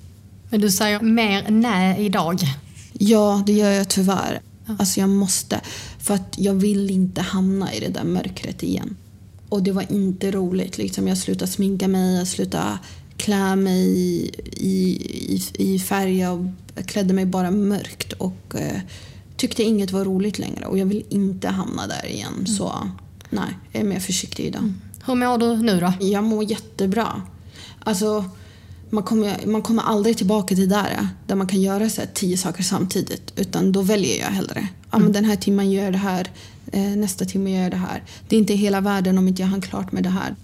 [0.49, 2.39] Men du säger mer nej idag.
[2.93, 4.41] Ja, det gör jag tyvärr.
[4.79, 5.61] Alltså jag måste.
[5.99, 8.95] För att jag vill inte hamna i det där mörkret igen.
[9.49, 10.77] Och det var inte roligt.
[10.77, 12.79] Liksom jag slutade sminka mig, jag slutade
[13.19, 16.17] klä mig i, i, i färg.
[16.19, 16.51] Jag
[16.85, 18.81] klädde mig bara mörkt och eh,
[19.37, 20.65] tyckte inget var roligt längre.
[20.65, 22.33] Och jag vill inte hamna där igen.
[22.33, 22.47] Mm.
[22.47, 22.89] Så
[23.29, 24.61] nej, jag är mer försiktig idag.
[24.61, 24.81] Mm.
[25.05, 25.93] Hur mår du nu då?
[26.05, 27.21] Jag mår jättebra.
[27.79, 28.25] Alltså,
[28.89, 32.63] man kommer, man kommer aldrig tillbaka till där, där man kan göra så tio saker
[32.63, 33.33] samtidigt.
[33.35, 34.67] Utan då väljer jag hellre.
[34.91, 35.13] Ja, men mm.
[35.13, 36.31] den här timmen gör jag det här,
[36.71, 38.03] eh, nästa timme gör jag det här.
[38.27, 40.35] Det är inte hela världen om inte jag har klart med det här.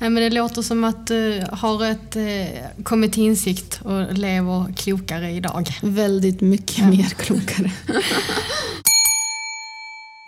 [0.00, 5.30] Men det låter som att du har ett, eh, kommit till insikt och lever klokare
[5.30, 5.68] idag.
[5.82, 6.90] Väldigt mycket ja.
[6.90, 7.72] mer klokare.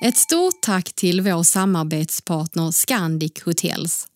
[0.04, 4.06] Ett stort tack till vår samarbetspartner Scandic Hotels.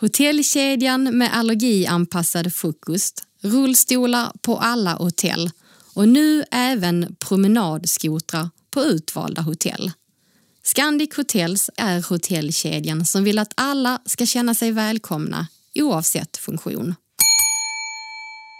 [0.00, 5.50] Hotellkedjan med allergianpassad frukost, rullstolar på alla hotell
[5.94, 9.92] och nu även promenadskotrar på utvalda hotell.
[10.66, 16.94] Scandic Hotels är hotellkedjan som vill att alla ska känna sig välkomna oavsett funktion.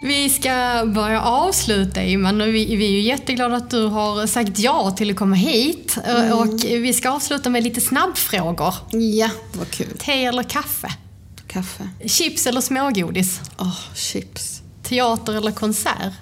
[0.03, 4.59] Vi ska börja avsluta Iman och vi, vi är ju jätteglada att du har sagt
[4.59, 5.97] ja till att komma hit.
[6.03, 6.33] Mm.
[6.37, 8.73] Och vi ska avsluta med lite snabbfrågor.
[8.91, 9.97] Ja, vad kul.
[9.97, 10.93] Te eller kaffe?
[11.47, 11.89] Kaffe.
[12.05, 13.41] Chips eller smågodis?
[13.57, 14.61] Åh, oh, chips.
[14.83, 16.13] Teater eller konsert?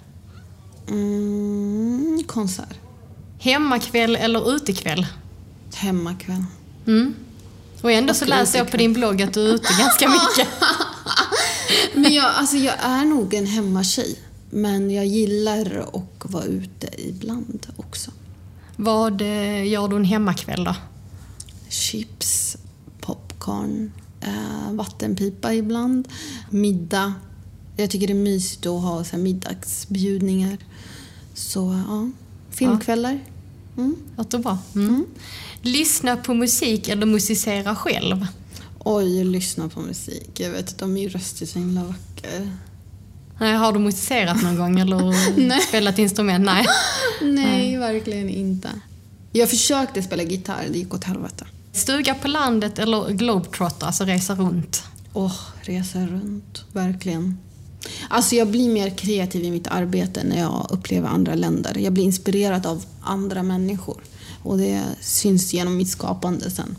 [0.89, 2.77] Mm, konsert.
[3.39, 5.05] Hemmakväll eller utekväll?
[5.73, 6.43] Hemmakväll.
[6.87, 7.15] Mm.
[7.81, 10.47] Och ändå och så läser jag på din blogg att du är ute ganska mycket.
[11.93, 14.19] men jag, alltså jag är nog en hemmatjej.
[14.49, 18.11] Men jag gillar att vara ute ibland också.
[18.75, 20.75] Vad eh, gör du en hemmakväll då?
[21.69, 22.57] Chips,
[23.01, 26.07] popcorn, eh, vattenpipa ibland,
[26.49, 27.13] middag.
[27.75, 30.57] Jag tycker det är mysigt att ha så middagsbjudningar.
[31.33, 32.09] Så ja,
[32.49, 33.19] filmkvällar.
[33.77, 33.95] Mm.
[34.17, 34.57] Låter bra.
[34.75, 34.89] Mm.
[34.89, 35.05] Mm.
[35.65, 38.27] Lyssna på musik eller musicera själv?
[38.79, 40.39] Oj, lyssna på musik.
[40.39, 42.51] Jag vet om min röst är så himla vacker.
[43.39, 46.45] Nej, har du musicerat någon gång eller spelat instrument?
[46.45, 46.65] Nej.
[47.21, 48.69] Nej, verkligen inte.
[49.31, 51.45] Jag försökte spela gitarr, det gick åt helvete.
[51.71, 54.83] Stuga på landet eller globetrotter, alltså resa runt?
[55.13, 56.63] Åh, oh, resa runt.
[56.71, 57.37] Verkligen.
[58.09, 61.77] Alltså jag blir mer kreativ i mitt arbete när jag upplever andra länder.
[61.79, 64.01] Jag blir inspirerad av andra människor.
[64.43, 66.75] Och det syns genom mitt skapande sen.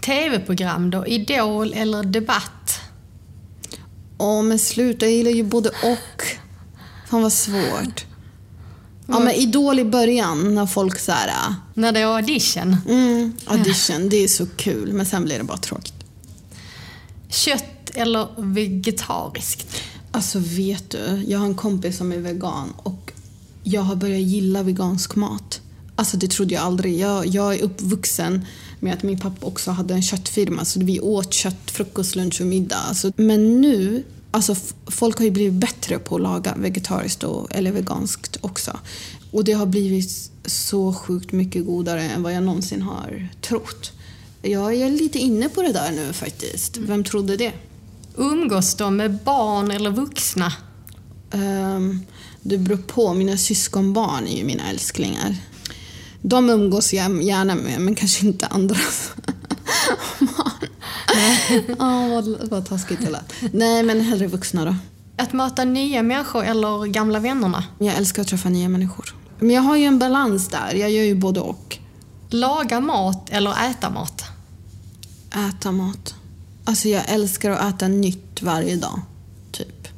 [0.00, 1.06] TV-program då?
[1.06, 2.80] Idol eller Debatt?
[4.18, 5.06] Åh, men sluta.
[5.06, 6.22] Jag gillar ju både och.
[7.08, 8.06] Fan vad svårt.
[9.06, 11.28] Ja, men Idol i början när folk så här...
[11.28, 11.54] Äh.
[11.74, 12.76] När det är audition?
[12.88, 14.08] Mm, audition.
[14.08, 15.94] Det är så kul, men sen blir det bara tråkigt.
[17.28, 19.82] Kött eller vegetariskt?
[20.10, 23.12] Alltså vet du, jag har en kompis som är vegan och
[23.62, 25.60] jag har börjat gilla vegansk mat.
[25.96, 26.98] Alltså det trodde jag aldrig.
[26.98, 28.46] Jag, jag är uppvuxen
[28.80, 32.46] med att min pappa också hade en köttfirma så vi åt kött frukost, lunch och
[32.46, 32.76] middag.
[32.76, 37.72] Alltså, men nu Alltså, folk har ju blivit bättre på att laga vegetariskt och, eller
[37.72, 38.78] veganskt också.
[39.30, 43.92] Och det har blivit så sjukt mycket godare än vad jag någonsin har trott.
[44.42, 46.76] Jag är lite inne på det där nu faktiskt.
[46.76, 47.52] Vem trodde det?
[48.16, 50.52] Umgås de med barn eller vuxna?
[51.32, 52.06] Um,
[52.42, 53.14] det beror på.
[53.14, 55.36] Mina syskonbarn är ju mina älsklingar.
[56.22, 58.76] De umgås jag gärna med, men kanske inte andra.
[61.78, 63.32] Ja, vad, vad taskigt det lät.
[63.52, 64.74] Nej, men hellre vuxna då.
[65.16, 67.64] Att möta nya människor eller gamla vännerna?
[67.78, 69.14] Jag älskar att träffa nya människor.
[69.38, 70.74] Men jag har ju en balans där.
[70.74, 71.78] Jag gör ju både och.
[72.28, 74.24] Laga mat eller äta mat?
[75.50, 76.14] Äta mat.
[76.64, 79.00] Alltså jag älskar att äta nytt varje dag.
[79.52, 79.88] Typ.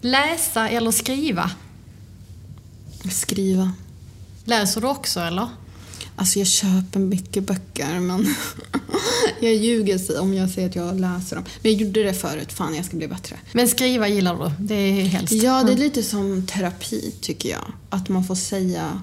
[0.00, 1.50] Läsa eller skriva?
[3.10, 3.72] Skriva.
[4.48, 5.48] Läser du också eller?
[6.16, 8.34] Alltså jag köper mycket böcker men
[9.40, 11.44] jag ljuger om jag säger att jag läser dem.
[11.62, 13.36] Men jag gjorde det förut, fan jag ska bli bättre.
[13.52, 14.64] Men skriva gillar du?
[14.64, 15.32] Det är helst?
[15.32, 17.72] Ja, det är lite som terapi tycker jag.
[17.90, 19.02] Att man får säga,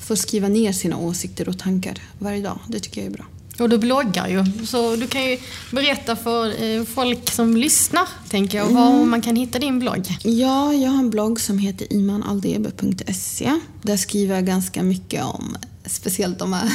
[0.00, 2.58] får skriva ner sina åsikter och tankar varje dag.
[2.68, 3.24] Det tycker jag är bra.
[3.60, 5.38] Och du bloggar ju, så du kan ju
[5.70, 10.06] berätta för eh, folk som lyssnar, tänker jag, var man kan hitta din blogg.
[10.22, 13.60] Ja, jag har en blogg som heter imanaldebe.se.
[13.82, 15.56] Där skriver jag ganska mycket om
[15.86, 16.70] speciellt de här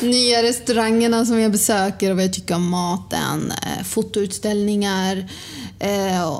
[0.00, 3.52] nya restaurangerna som jag besöker och vad jag tycker om maten.
[3.62, 5.30] Eh, fotoutställningar,
[5.78, 6.30] eh,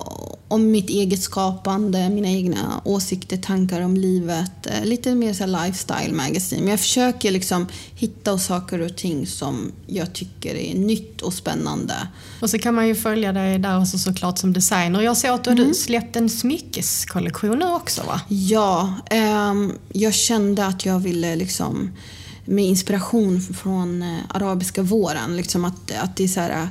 [0.55, 4.67] om mitt eget skapande, mina egna åsikter, tankar om livet.
[4.67, 6.63] Eh, lite mer så lifestyle magazine.
[6.63, 11.95] Men jag försöker liksom hitta saker och ting som jag tycker är nytt och spännande.
[12.41, 15.01] Och så kan man ju följa dig där också såklart som designer.
[15.01, 18.21] Jag ser att du har släppt en smyckeskollektion nu också va?
[18.29, 21.91] Ja, ehm, jag kände att jag ville liksom
[22.45, 26.69] med inspiration från eh, arabiska våren, liksom att, att det är så här, eh,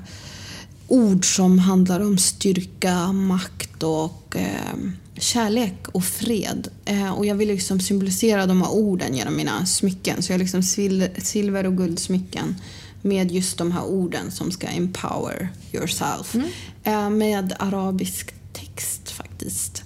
[0.87, 4.77] ord som handlar om styrka, makt och eh,
[5.17, 6.67] kärlek och fred.
[6.85, 10.21] Eh, och jag vill liksom symbolisera de här orden genom mina smycken.
[10.21, 12.55] Så jag har liksom sil silver och guldsmycken
[13.01, 16.35] med just de här orden som ska empower yourself.
[16.83, 19.83] Eh, med arabisk text faktiskt.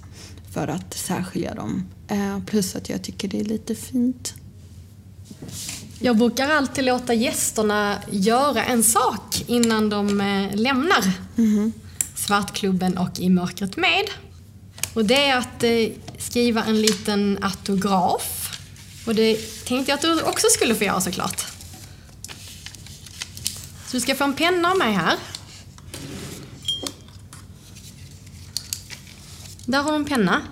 [0.50, 1.84] För att särskilja dem.
[2.08, 4.34] Eh, plus att jag tycker det är lite fint.
[6.00, 11.12] Jag brukar alltid låta gästerna göra en sak innan de eh, lämnar
[12.14, 14.04] Svartklubben och I mörkret med.
[14.94, 15.70] Och det är att eh,
[16.18, 18.58] skriva en liten autograf.
[19.06, 21.40] Och det tänkte jag att du också skulle få göra såklart.
[23.86, 25.14] Så du ska få en penna av mig här.
[29.64, 30.42] Där har du en penna.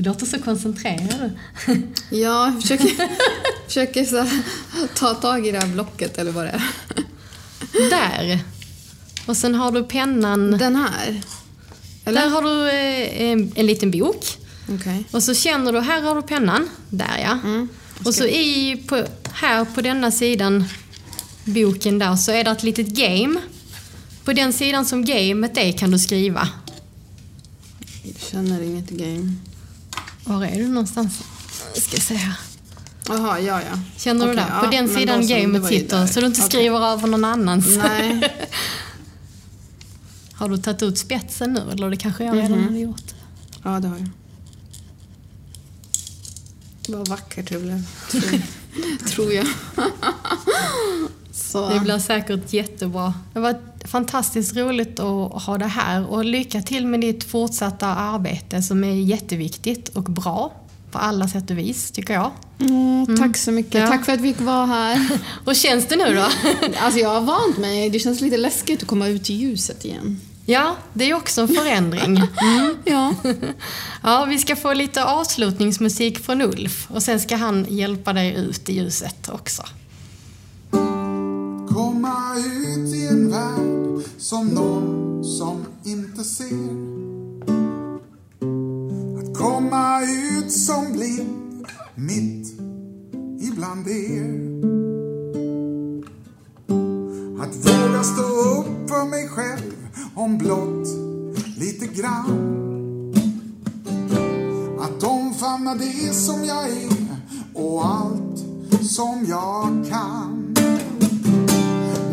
[0.00, 1.30] Du låter så koncentrerad.
[2.10, 3.08] Ja, jag försöker,
[3.66, 4.26] försöker så
[4.94, 6.62] ta tag i det här blocket eller vad det är.
[7.90, 8.40] Där.
[9.26, 10.50] Och sen har du pennan.
[10.50, 11.22] Den här?
[12.04, 14.24] Där har du eh, en, en liten bok.
[14.68, 15.04] Okej.
[15.10, 16.68] Och så känner du, här har du pennan.
[16.90, 17.38] Där ja.
[17.44, 17.68] Mm.
[18.04, 20.64] Och så i, på, här på denna sidan,
[21.44, 23.40] boken där, så är det ett litet game.
[24.24, 26.48] På den sidan som gamet är kan du skriva.
[28.02, 29.32] Jag känner inget game.
[30.24, 31.20] Var är du någonstans?
[31.74, 32.34] Jag ska se här.
[33.08, 33.78] Jaha, ja, ja.
[33.96, 34.46] Känner du där?
[34.48, 36.50] ja, på den sidan det gamet sitter, så du inte Okej.
[36.50, 37.66] skriver över någon annans.
[37.76, 38.34] Nej.
[40.32, 41.60] har du tagit ut spetsen nu?
[41.72, 42.64] Eller det kanske jag redan Mhm.
[42.64, 43.14] hade gjort?
[43.64, 44.08] Ja, det har jag.
[46.88, 47.86] Vad vackert det blev.
[49.08, 49.46] Tror jag.
[51.42, 51.68] Så.
[51.68, 53.14] Det blir säkert jättebra.
[53.32, 58.62] Det var fantastiskt roligt att ha det här och lycka till med ditt fortsatta arbete
[58.62, 60.52] som är jätteviktigt och bra
[60.90, 62.30] på alla sätt och vis, tycker jag.
[62.60, 63.74] Åh, Tack så mycket.
[63.80, 63.86] Ja.
[63.86, 65.08] Tack för att vi fick vara här.
[65.44, 66.26] Och känns det nu då?
[66.80, 67.90] Alltså jag har vant mig.
[67.90, 70.20] Det känns lite läskigt att komma ut i ljuset igen.
[70.46, 72.16] Ja, det är också en förändring.
[72.16, 72.76] Mm.
[72.84, 73.14] Ja.
[74.02, 78.68] Ja, vi ska få lite avslutningsmusik från Ulf och sen ska han hjälpa dig ut
[78.68, 79.62] i ljuset också.
[82.40, 86.70] Ut i en värld som någon som inte ser.
[89.18, 92.52] Att komma ut som blind mitt
[93.40, 94.50] ibland er.
[97.40, 99.76] Att våga stå upp för mig själv
[100.14, 100.88] om blott
[101.58, 103.14] lite grann.
[104.80, 106.90] Att omfamna det som jag är
[107.54, 108.38] och allt
[108.82, 110.39] som jag kan.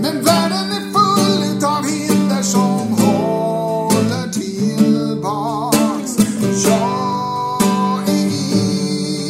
[0.08, 6.18] Men världen är full utav hinder som håller tillbaks.
[6.66, 8.26] Jag är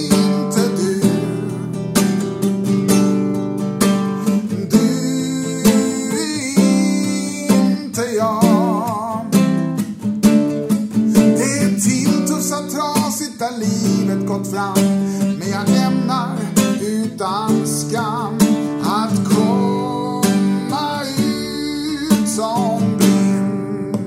[0.06, 1.02] inte du.
[4.70, 4.88] Du
[6.12, 6.42] är
[7.62, 9.26] inte jag.
[11.38, 14.74] Det är tilltufsat trasigt där livet gått fram.
[15.40, 16.38] Men jag ämnar
[16.82, 17.47] utan
[22.38, 23.98] som blind.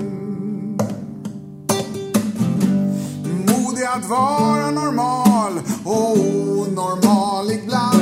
[3.47, 5.53] Modig att vara normal
[5.83, 8.01] och onormal ibland.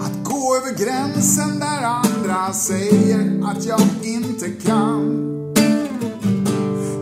[0.00, 5.28] Att gå över gränsen där andra säger att jag inte kan.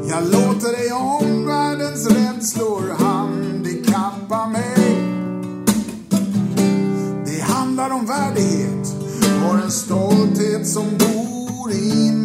[0.09, 5.07] Jag låter dig omvärldens rädslor handikappa mig.
[7.25, 8.70] Det handlar om värdighet
[9.41, 12.20] har en stolthet som bor i mig.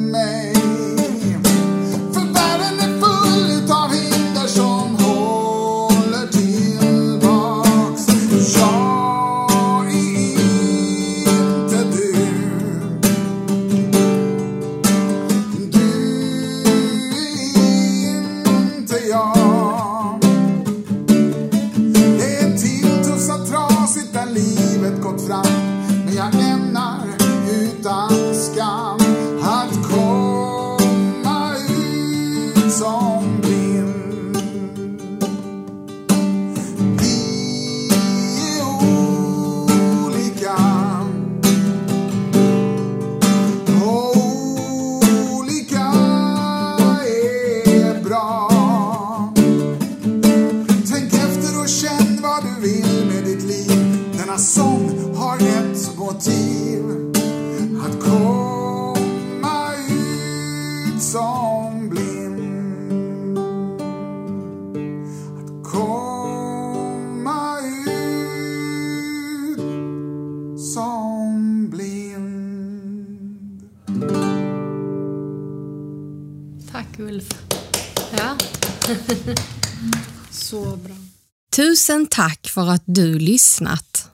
[81.85, 84.09] Tusen tack för att du lyssnat.